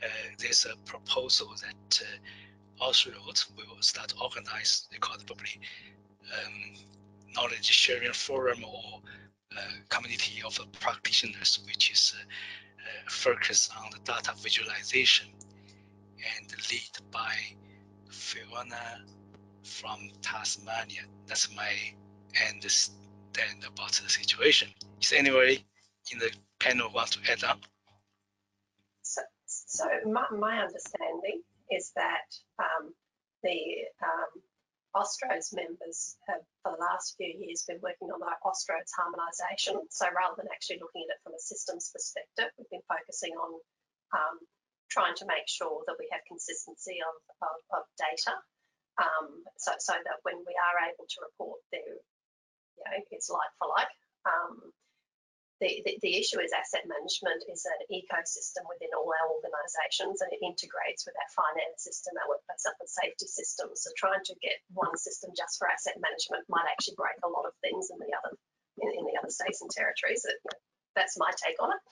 [0.03, 5.61] uh, there's a proposal that uh, Austroads will start organize, they call it probably
[6.33, 6.75] um,
[7.35, 9.01] knowledge sharing forum or
[9.57, 15.29] uh, community of practitioners, which is uh, uh, focused on the data visualization
[16.39, 17.35] and lead by
[18.11, 19.05] Fiona
[19.65, 21.03] from Tasmania.
[21.27, 21.73] That's my
[22.49, 24.69] understand about the situation.
[25.01, 25.65] Is anybody
[26.13, 27.59] in the panel want to add on?
[29.03, 32.95] So, so my, my understanding is that um,
[33.43, 34.33] the um,
[34.95, 39.81] Austroads members have, for the last few years, been working on our Austroads harmonisation.
[39.91, 43.59] So rather than actually looking at it from a systems perspective, we've been focusing on
[44.15, 44.37] um,
[44.91, 48.39] trying to make sure that we have consistency of, of, of data
[49.01, 51.99] um, so, so that when we are able to report there,
[52.79, 53.91] you know, it's like for like.
[54.25, 54.73] Um,
[55.63, 60.29] the, the, the, issue is asset management is an ecosystem within all our organisations and
[60.35, 63.71] it integrates with our finance system, our workplace health and safety system.
[63.79, 67.47] So trying to get one system just for asset management might actually break a lot
[67.47, 68.35] of things in the other
[68.83, 70.27] in, in the other states and territories.
[70.27, 70.37] It,
[70.99, 71.83] that's my take on it.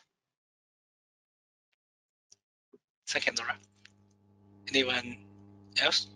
[3.07, 3.57] Second, Nora.
[4.69, 5.17] Anyone
[5.81, 6.07] else?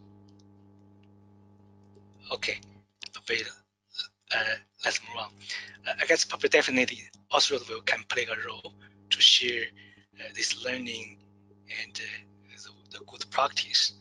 [2.32, 2.58] Okay,
[3.12, 3.44] probably
[4.34, 4.54] uh,
[4.84, 5.30] let's move on.
[5.86, 7.02] Uh, I guess probably definitely
[7.32, 8.74] Austroads will can play a role
[9.10, 9.64] to share
[10.18, 11.18] uh, this learning
[11.82, 12.58] and uh,
[12.90, 13.92] the, the, good practice.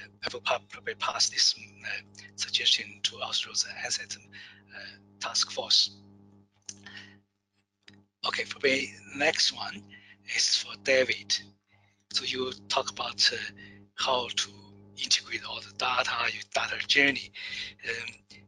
[0.00, 1.54] Uh, I will probably pass this
[1.84, 4.16] uh, suggestion to Austroads Asset
[5.20, 5.96] Task Force.
[8.26, 9.82] Okay, probably next one
[10.34, 11.38] is for David.
[12.12, 13.30] So you talk about
[13.94, 14.50] how to
[15.02, 17.32] integrate all the data, your data journey.
[17.88, 18.38] Um,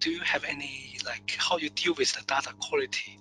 [0.00, 3.18] do you have any like how you deal with the data quality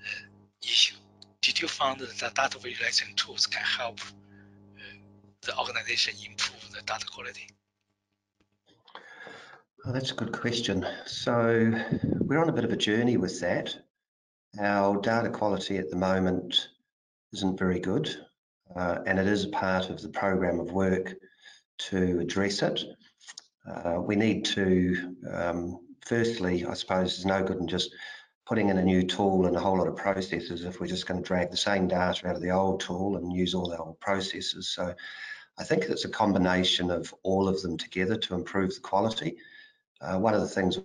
[0.00, 0.26] uh,
[0.62, 0.96] issue?
[1.42, 4.96] Did you find that the data visualization tools can help uh,
[5.42, 7.48] the organization improve the data quality?
[9.84, 10.86] That's a good question.
[11.04, 11.70] So
[12.20, 13.76] we're on a bit of a journey with that.
[14.58, 16.68] Our data quality at the moment
[17.34, 18.08] isn't very good,
[18.74, 21.14] uh, and it is a part of the program of work
[21.78, 22.84] to address it.
[23.68, 27.94] Uh, we need to, um, firstly, I suppose there's no good in just
[28.46, 31.22] putting in a new tool and a whole lot of processes if we're just going
[31.22, 33.98] to drag the same data out of the old tool and use all the old
[34.00, 34.68] processes.
[34.68, 34.94] So
[35.58, 39.36] I think it's a combination of all of them together to improve the quality.
[40.00, 40.78] Uh, one of the things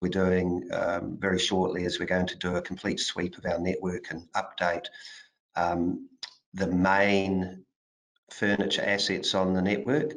[0.00, 3.58] we're doing um, very shortly is we're going to do a complete sweep of our
[3.58, 4.86] network and update
[5.54, 6.08] um,
[6.54, 7.64] the main
[8.32, 10.14] furniture assets on the network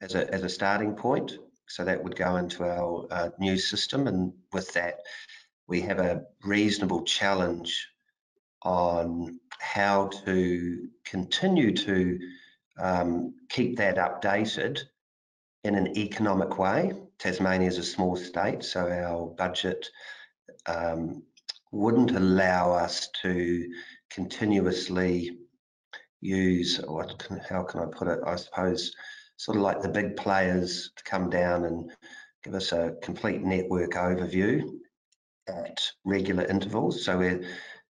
[0.00, 1.38] as a, as a starting point.
[1.66, 5.00] So that would go into our uh, new system and with that
[5.66, 7.88] we have a reasonable challenge
[8.62, 12.18] on how to continue to
[12.78, 14.80] um, keep that updated
[15.64, 16.92] in an economic way.
[17.18, 19.86] Tasmania is a small state, so our budget
[20.66, 21.22] um,
[21.72, 23.72] wouldn't allow us to
[24.10, 25.38] continuously
[26.24, 28.20] use what can, how can I put it?
[28.26, 28.92] I suppose
[29.36, 31.90] sort of like the big players to come down and
[32.42, 34.68] give us a complete network overview
[35.48, 37.04] at regular intervals.
[37.04, 37.44] So we're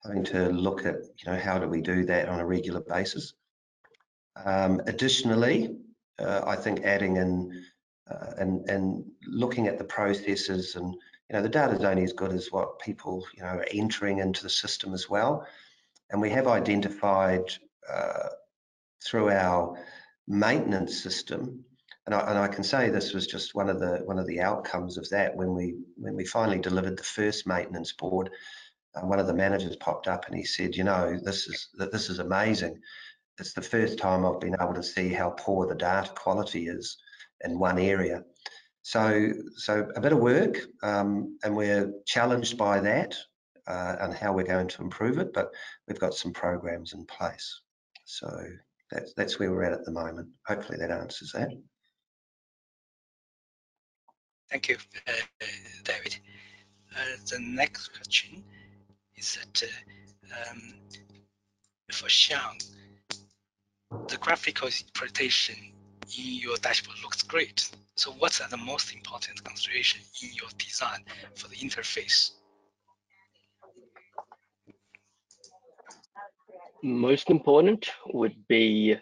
[0.03, 3.33] having to look at, you know, how do we do that on a regular basis.
[4.45, 5.77] Um, additionally,
[6.19, 7.63] uh, I think adding in
[8.09, 12.13] uh, and and looking at the processes and you know the data is only as
[12.13, 15.45] good as what people you know are entering into the system as well.
[16.09, 17.51] And we have identified
[17.91, 18.29] uh,
[19.05, 19.77] through our
[20.27, 21.63] maintenance system,
[22.05, 24.41] and I, and I can say this was just one of the one of the
[24.41, 28.29] outcomes of that when we when we finally delivered the first maintenance board.
[28.95, 32.09] Uh, one of the managers popped up and he said, "You know, this is this
[32.09, 32.79] is amazing.
[33.39, 36.97] It's the first time I've been able to see how poor the data quality is
[37.43, 38.23] in one area."
[38.83, 43.17] So, so a bit of work, um, and we're challenged by that
[43.67, 45.33] uh, and how we're going to improve it.
[45.33, 45.51] But
[45.87, 47.61] we've got some programs in place.
[48.07, 48.29] So
[48.89, 50.29] that's that's where we're at at the moment.
[50.47, 51.49] Hopefully that answers that.
[54.49, 55.11] Thank you, uh,
[55.83, 56.17] David.
[56.95, 58.45] Uh, the next question
[59.17, 60.75] is that uh, um,
[61.91, 62.57] for Sean,
[64.07, 65.55] the graphical presentation
[66.17, 67.69] in your dashboard looks great.
[67.95, 71.03] So what's the most important consideration in your design
[71.35, 72.31] for the interface?
[76.87, 78.95] Most important would be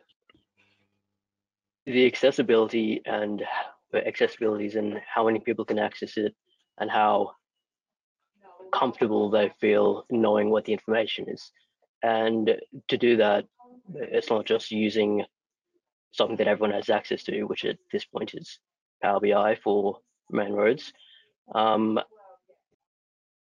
[1.86, 3.43] the accessibility and
[3.91, 6.33] the accessibilities and how many people can access it
[6.79, 7.33] and how
[8.73, 11.51] comfortable they feel knowing what the information is.
[12.01, 12.55] And
[12.88, 13.45] to do that,
[13.93, 15.23] it's not just using
[16.11, 18.57] something that everyone has access to, which at this point is
[19.03, 19.99] Power BI for
[20.31, 20.91] main roads.
[21.53, 21.99] Um,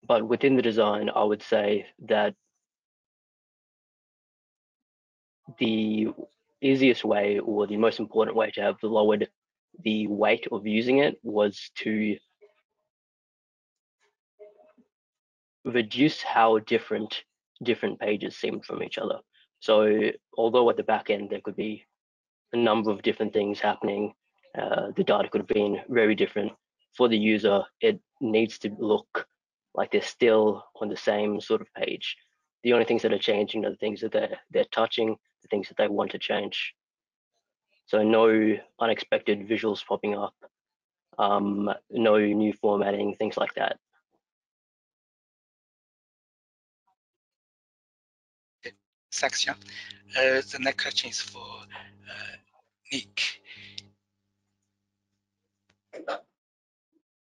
[0.07, 2.35] but within the design, I would say that
[5.57, 6.09] the
[6.61, 9.29] easiest way or the most important way to have lowered
[9.83, 12.17] the weight of using it was to
[15.65, 17.23] reduce how different
[17.63, 19.19] different pages seemed from each other.
[19.59, 21.85] So although at the back end there could be
[22.53, 24.13] a number of different things happening,
[24.57, 26.53] uh, the data could have been very different.
[26.95, 29.27] For the user, it needs to look
[29.75, 32.15] like they're still on the same sort of page.
[32.63, 35.67] The only things that are changing are the things that they're, they're touching, the things
[35.69, 36.75] that they want to change.
[37.85, 40.35] So no unexpected visuals popping up,
[41.17, 43.77] um, no new formatting, things like that.
[49.11, 49.55] Thanks, Uh,
[50.15, 52.35] the next question is for uh,
[52.91, 53.41] Nick.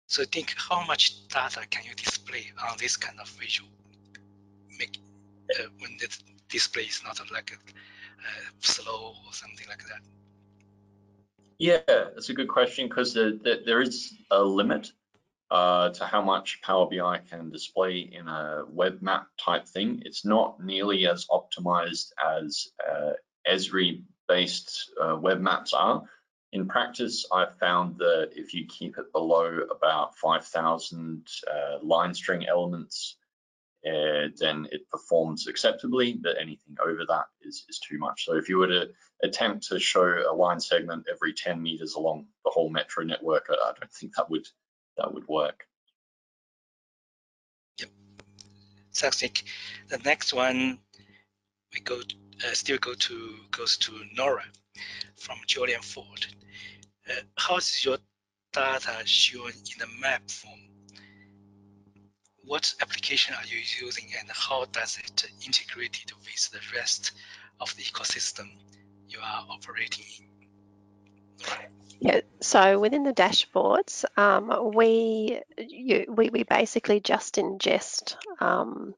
[0.08, 3.70] So think how much data can you display on this kind of visual
[4.78, 4.98] make
[5.60, 6.10] uh, when the
[6.50, 7.58] display is not like
[8.60, 10.02] slow or something like that?
[11.60, 14.92] Yeah, that's a good question because the, the, there is a limit
[15.52, 20.02] uh, to how much Power BI can display in a web map type thing.
[20.06, 23.12] It's not nearly as optimized as uh,
[23.48, 26.04] Esri based uh, web maps are.
[26.54, 32.48] In practice, I've found that if you keep it below about 5,000 uh, line string
[32.48, 33.18] elements,
[33.86, 38.26] uh, then it performs acceptably, but anything over that is, is too much.
[38.26, 38.90] So if you were to
[39.24, 43.54] attempt to show a line segment every 10 meters along the whole metro network, I,
[43.54, 44.48] I don't think that would
[44.98, 45.66] that would work.
[47.80, 47.90] Yep.
[48.94, 49.22] Thanks,
[49.90, 50.80] The next one,
[51.74, 52.02] we go
[52.46, 54.44] uh, still go to goes to Nora
[55.16, 56.26] from Julian Ford.
[57.10, 57.98] Uh, how is your
[58.54, 60.71] data shown in the map form?
[62.44, 67.12] What application are you using and how does it integrate with the rest
[67.60, 68.50] of the ecosystem
[69.08, 70.26] you are operating in?
[72.00, 78.96] Yeah, so within the dashboards, um, we, you, we we basically just ingest um,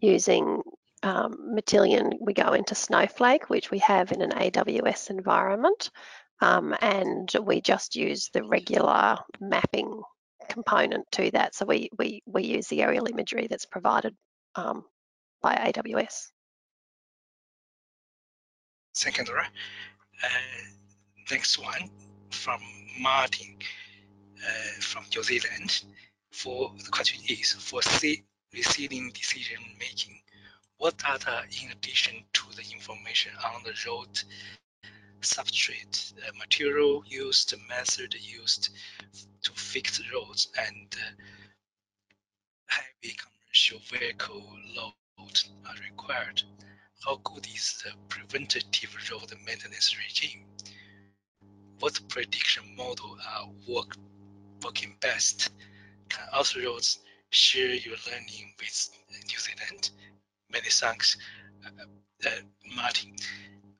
[0.00, 0.62] using
[1.04, 2.14] um, Matillion.
[2.20, 5.90] We go into Snowflake, which we have in an AWS environment,
[6.40, 10.02] um, and we just use the regular mapping
[10.50, 11.54] component to that.
[11.54, 14.14] So we we we use the aerial imagery that's provided
[14.54, 14.84] um,
[15.40, 16.28] by AWS.
[18.96, 19.44] Thank Second, uh,
[21.30, 21.88] next one
[22.30, 22.60] from
[22.98, 23.56] Martin
[24.46, 25.84] uh, from New Zealand.
[26.32, 28.24] For the question is for C
[28.54, 30.20] resealing decision making,
[30.78, 34.22] what data in addition to the information on the road
[35.22, 38.70] substrate, uh, material used, method used
[39.42, 41.22] to fix roads and uh,
[42.68, 44.44] heavy commercial vehicle
[44.76, 46.42] load are required.
[47.04, 50.44] How good is the preventative road maintenance regime?
[51.78, 53.96] What prediction model are work,
[54.62, 55.50] working best?
[56.10, 56.98] Can Austroads
[57.30, 59.90] share your learning with New Zealand?
[60.52, 61.16] Many thanks,
[61.64, 61.84] uh,
[62.26, 62.30] uh,
[62.74, 63.16] Martin.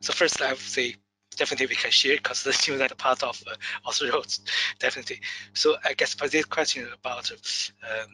[0.01, 0.97] So first I would say
[1.41, 4.41] definitely we can share because the New Zealand part of uh, roads.
[4.79, 5.21] definitely.
[5.55, 7.33] So I guess for this question about
[7.83, 8.09] um,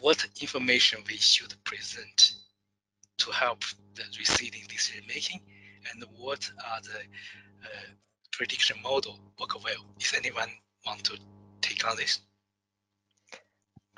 [0.00, 2.32] what information we should present
[3.18, 3.64] to help
[3.94, 5.42] the resealing decision making
[5.90, 7.00] and what are the
[7.66, 7.90] uh,
[8.32, 9.84] prediction model work well.
[10.00, 10.48] If anyone
[10.86, 11.18] want to
[11.60, 12.20] take on this?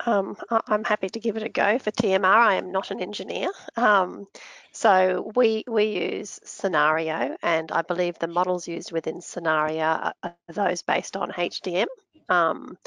[0.05, 0.35] Um,
[0.67, 2.25] I'm happy to give it a go for TMR.
[2.25, 3.49] I am not an engineer.
[3.77, 4.27] Um,
[4.71, 5.85] so we, we
[6.17, 11.87] use Scenario and I believe the models used within Scenario are those based on HDM.
[12.27, 12.77] Um,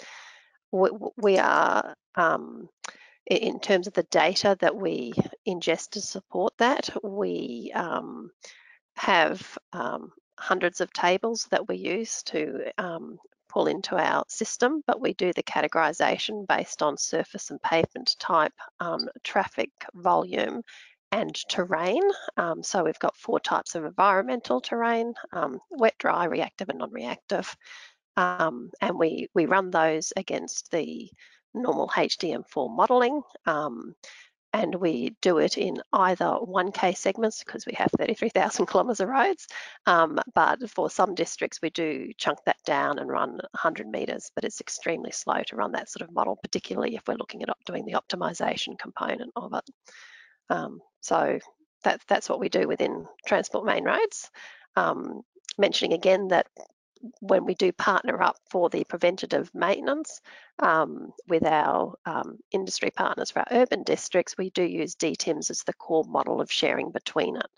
[0.70, 2.68] we, we, are, um,
[3.26, 5.14] in terms of the data that we
[5.46, 8.30] ingest to support that, we um,
[8.96, 13.18] have um, hundreds of tables that we use to um,
[13.48, 18.52] pull into our system, but we do the categorization based on surface and pavement type,
[18.80, 20.62] um, traffic volume,
[21.12, 22.02] and terrain.
[22.36, 27.56] Um, so we've got four types of environmental terrain, um, wet, dry, reactive, and non-reactive.
[28.16, 31.10] Um, and we, we run those against the
[31.54, 33.22] normal HDM4 modeling.
[33.46, 33.94] Um,
[34.52, 39.46] and we do it in either 1K segments because we have 33,000 kilometres of roads,
[39.86, 44.44] um, but for some districts we do chunk that down and run 100 metres, but
[44.44, 47.84] it's extremely slow to run that sort of model, particularly if we're looking at doing
[47.84, 49.64] the optimisation component of it.
[50.50, 51.38] Um, so
[51.84, 54.30] that, that's what we do within Transport Main Roads.
[54.76, 55.22] Um,
[55.58, 56.46] mentioning again that
[57.20, 60.20] when we do partner up for the preventative maintenance
[60.58, 65.62] um, with our um, industry partners for our urban districts, we do use dTIMS as
[65.64, 67.50] the core model of sharing between it.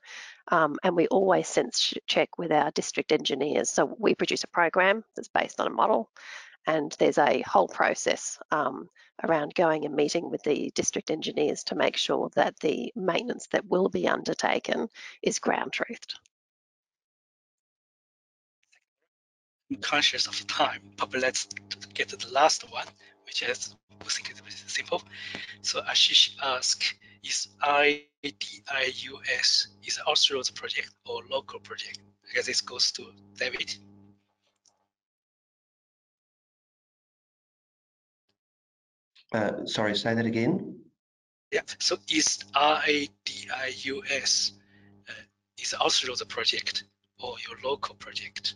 [0.49, 3.71] Um, and we always sense check with our district engineers.
[3.71, 6.11] So we produce a program that's based on a model
[6.67, 8.89] and there's a whole process um,
[9.23, 13.67] around going and meeting with the district engineers to make sure that the maintenance that
[13.67, 14.89] will be undertaken
[15.23, 16.15] is ground truthed.
[19.81, 21.47] Conscious of time, but let's
[21.95, 22.87] get to the last one,
[23.25, 25.03] which is I think it's simple.
[25.63, 28.07] So Ashish asks, is RADIUS
[29.85, 32.01] is Austroads project or local project?
[32.29, 33.75] I guess this goes to David.
[39.33, 40.81] Uh, sorry, say that again.
[41.53, 44.53] Yeah, so is RADIUS
[45.09, 45.13] uh,
[45.59, 46.85] is Austroads project
[47.19, 48.55] or your local project?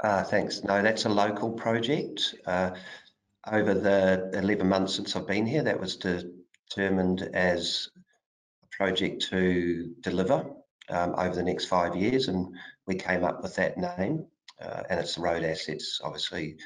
[0.00, 0.62] Uh, thanks.
[0.62, 2.34] No, that's a local project.
[2.46, 2.70] Uh,
[3.50, 7.88] over the 11 months since I've been here, that was determined as
[8.62, 10.46] a project to deliver
[10.90, 12.54] um, over the next five years, and
[12.86, 14.26] we came up with that name.
[14.60, 16.56] Uh, and it's the road assets, obviously,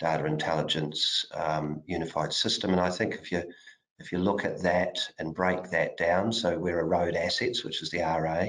[0.00, 2.72] data intelligence, um, unified system.
[2.72, 3.42] And I think if you
[3.98, 7.82] if you look at that and break that down, so we're a road assets, which
[7.82, 8.48] is the RA,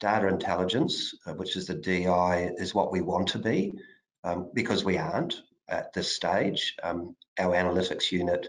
[0.00, 3.72] data intelligence, uh, which is the DI, is what we want to be
[4.24, 6.76] um, because we aren't at this stage.
[6.82, 8.48] Um, our analytics unit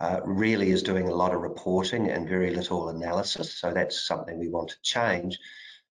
[0.00, 3.54] uh, really is doing a lot of reporting and very little analysis.
[3.54, 5.38] So that's something we want to change.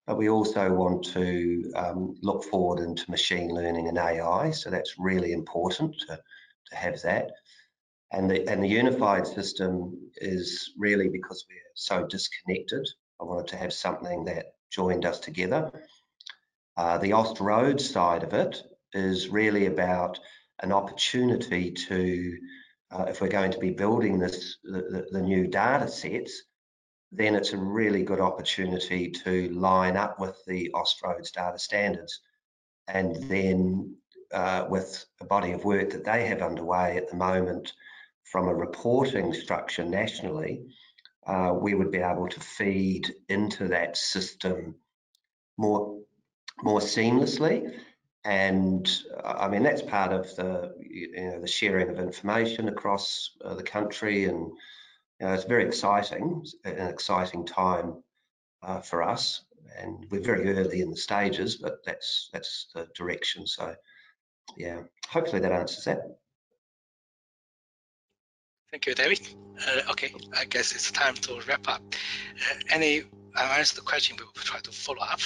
[0.06, 4.52] But we also want to um, look forward into machine learning and AI.
[4.52, 6.20] So that's really important to,
[6.70, 7.32] to have that.
[8.12, 12.88] And the, and the unified system is really because we're so disconnected.
[13.22, 15.72] I wanted to have something that joined us together.
[16.76, 18.64] Uh, the Austroads side of it
[18.94, 20.20] is really about
[20.62, 22.38] an opportunity to,
[22.92, 26.44] uh, if we're going to be building this, the, the, new data sets,
[27.12, 32.22] then it's a really good opportunity to line up with the Austroads data standards.
[32.88, 33.96] And then
[34.34, 37.74] uh, with a body of work that they have underway at the moment
[38.24, 40.66] from a reporting structure nationally,
[41.26, 44.76] uh, we would be able to feed into that system
[45.58, 46.00] more
[46.62, 47.78] more seamlessly.
[48.26, 48.90] And
[49.24, 53.64] I mean that's part of the you know the sharing of information across uh, the
[53.64, 54.26] country.
[54.26, 54.52] And
[55.20, 58.04] you know, it's very exciting an exciting time
[58.62, 59.44] uh, for us.
[59.78, 63.48] And we're very early in the stages but that's that's the direction.
[63.48, 63.76] So
[64.58, 66.00] yeah hopefully that answers that
[68.74, 69.22] Thank you, David.
[69.68, 71.84] Uh, okay, I guess it's time to wrap up.
[71.94, 73.04] Uh, any
[73.38, 75.20] unanswered question, we will try to follow up.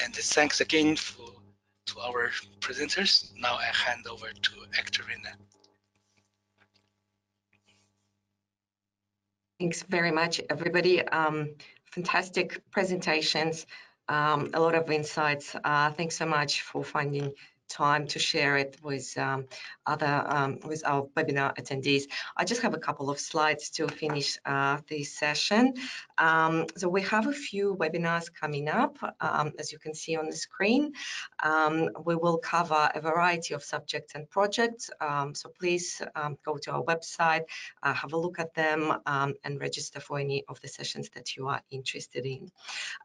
[0.00, 1.26] And thanks again for
[1.86, 2.30] to our
[2.60, 3.32] presenters.
[3.36, 5.30] Now I hand over to Ekaterina.
[9.58, 11.04] Thanks very much, everybody.
[11.08, 11.56] Um,
[11.92, 13.66] fantastic presentations,
[14.08, 15.56] um, a lot of insights.
[15.64, 17.32] Uh, thanks so much for finding
[17.72, 19.46] time to share it with um,
[19.86, 22.04] other um, with our webinar attendees.
[22.36, 25.74] I just have a couple of slides to finish uh, this session.
[26.18, 30.26] Um, so we have a few webinars coming up, um, as you can see on
[30.26, 30.92] the screen.
[31.42, 34.90] Um, we will cover a variety of subjects and projects.
[35.00, 36.02] Um, so please
[36.44, 37.44] go to our website,
[37.82, 41.48] uh, have a look at them, and register for any of the sessions that you
[41.48, 42.50] are interested in.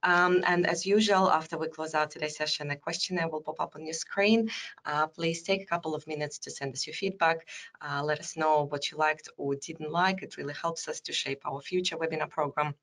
[0.03, 3.85] and as usual, after we close out today's session, a questionnaire will pop up on
[3.85, 4.49] your screen.
[4.85, 7.47] Uh, please take a couple of minutes to send us your feedback.
[7.81, 10.23] Uh, let us know what you liked or didn't like.
[10.23, 12.75] It really helps us to shape our future webinar program.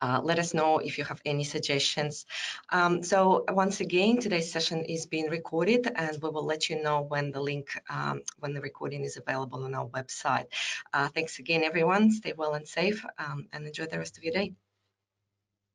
[0.00, 2.26] Uh, let us know if you have any suggestions.
[2.70, 7.00] Um, so once again, today's session is being recorded and we will let you know
[7.00, 10.46] when the link, um, when the recording is available on our website.
[10.92, 12.12] Uh, thanks again, everyone.
[12.12, 14.52] Stay well and safe um, and enjoy the rest of your day.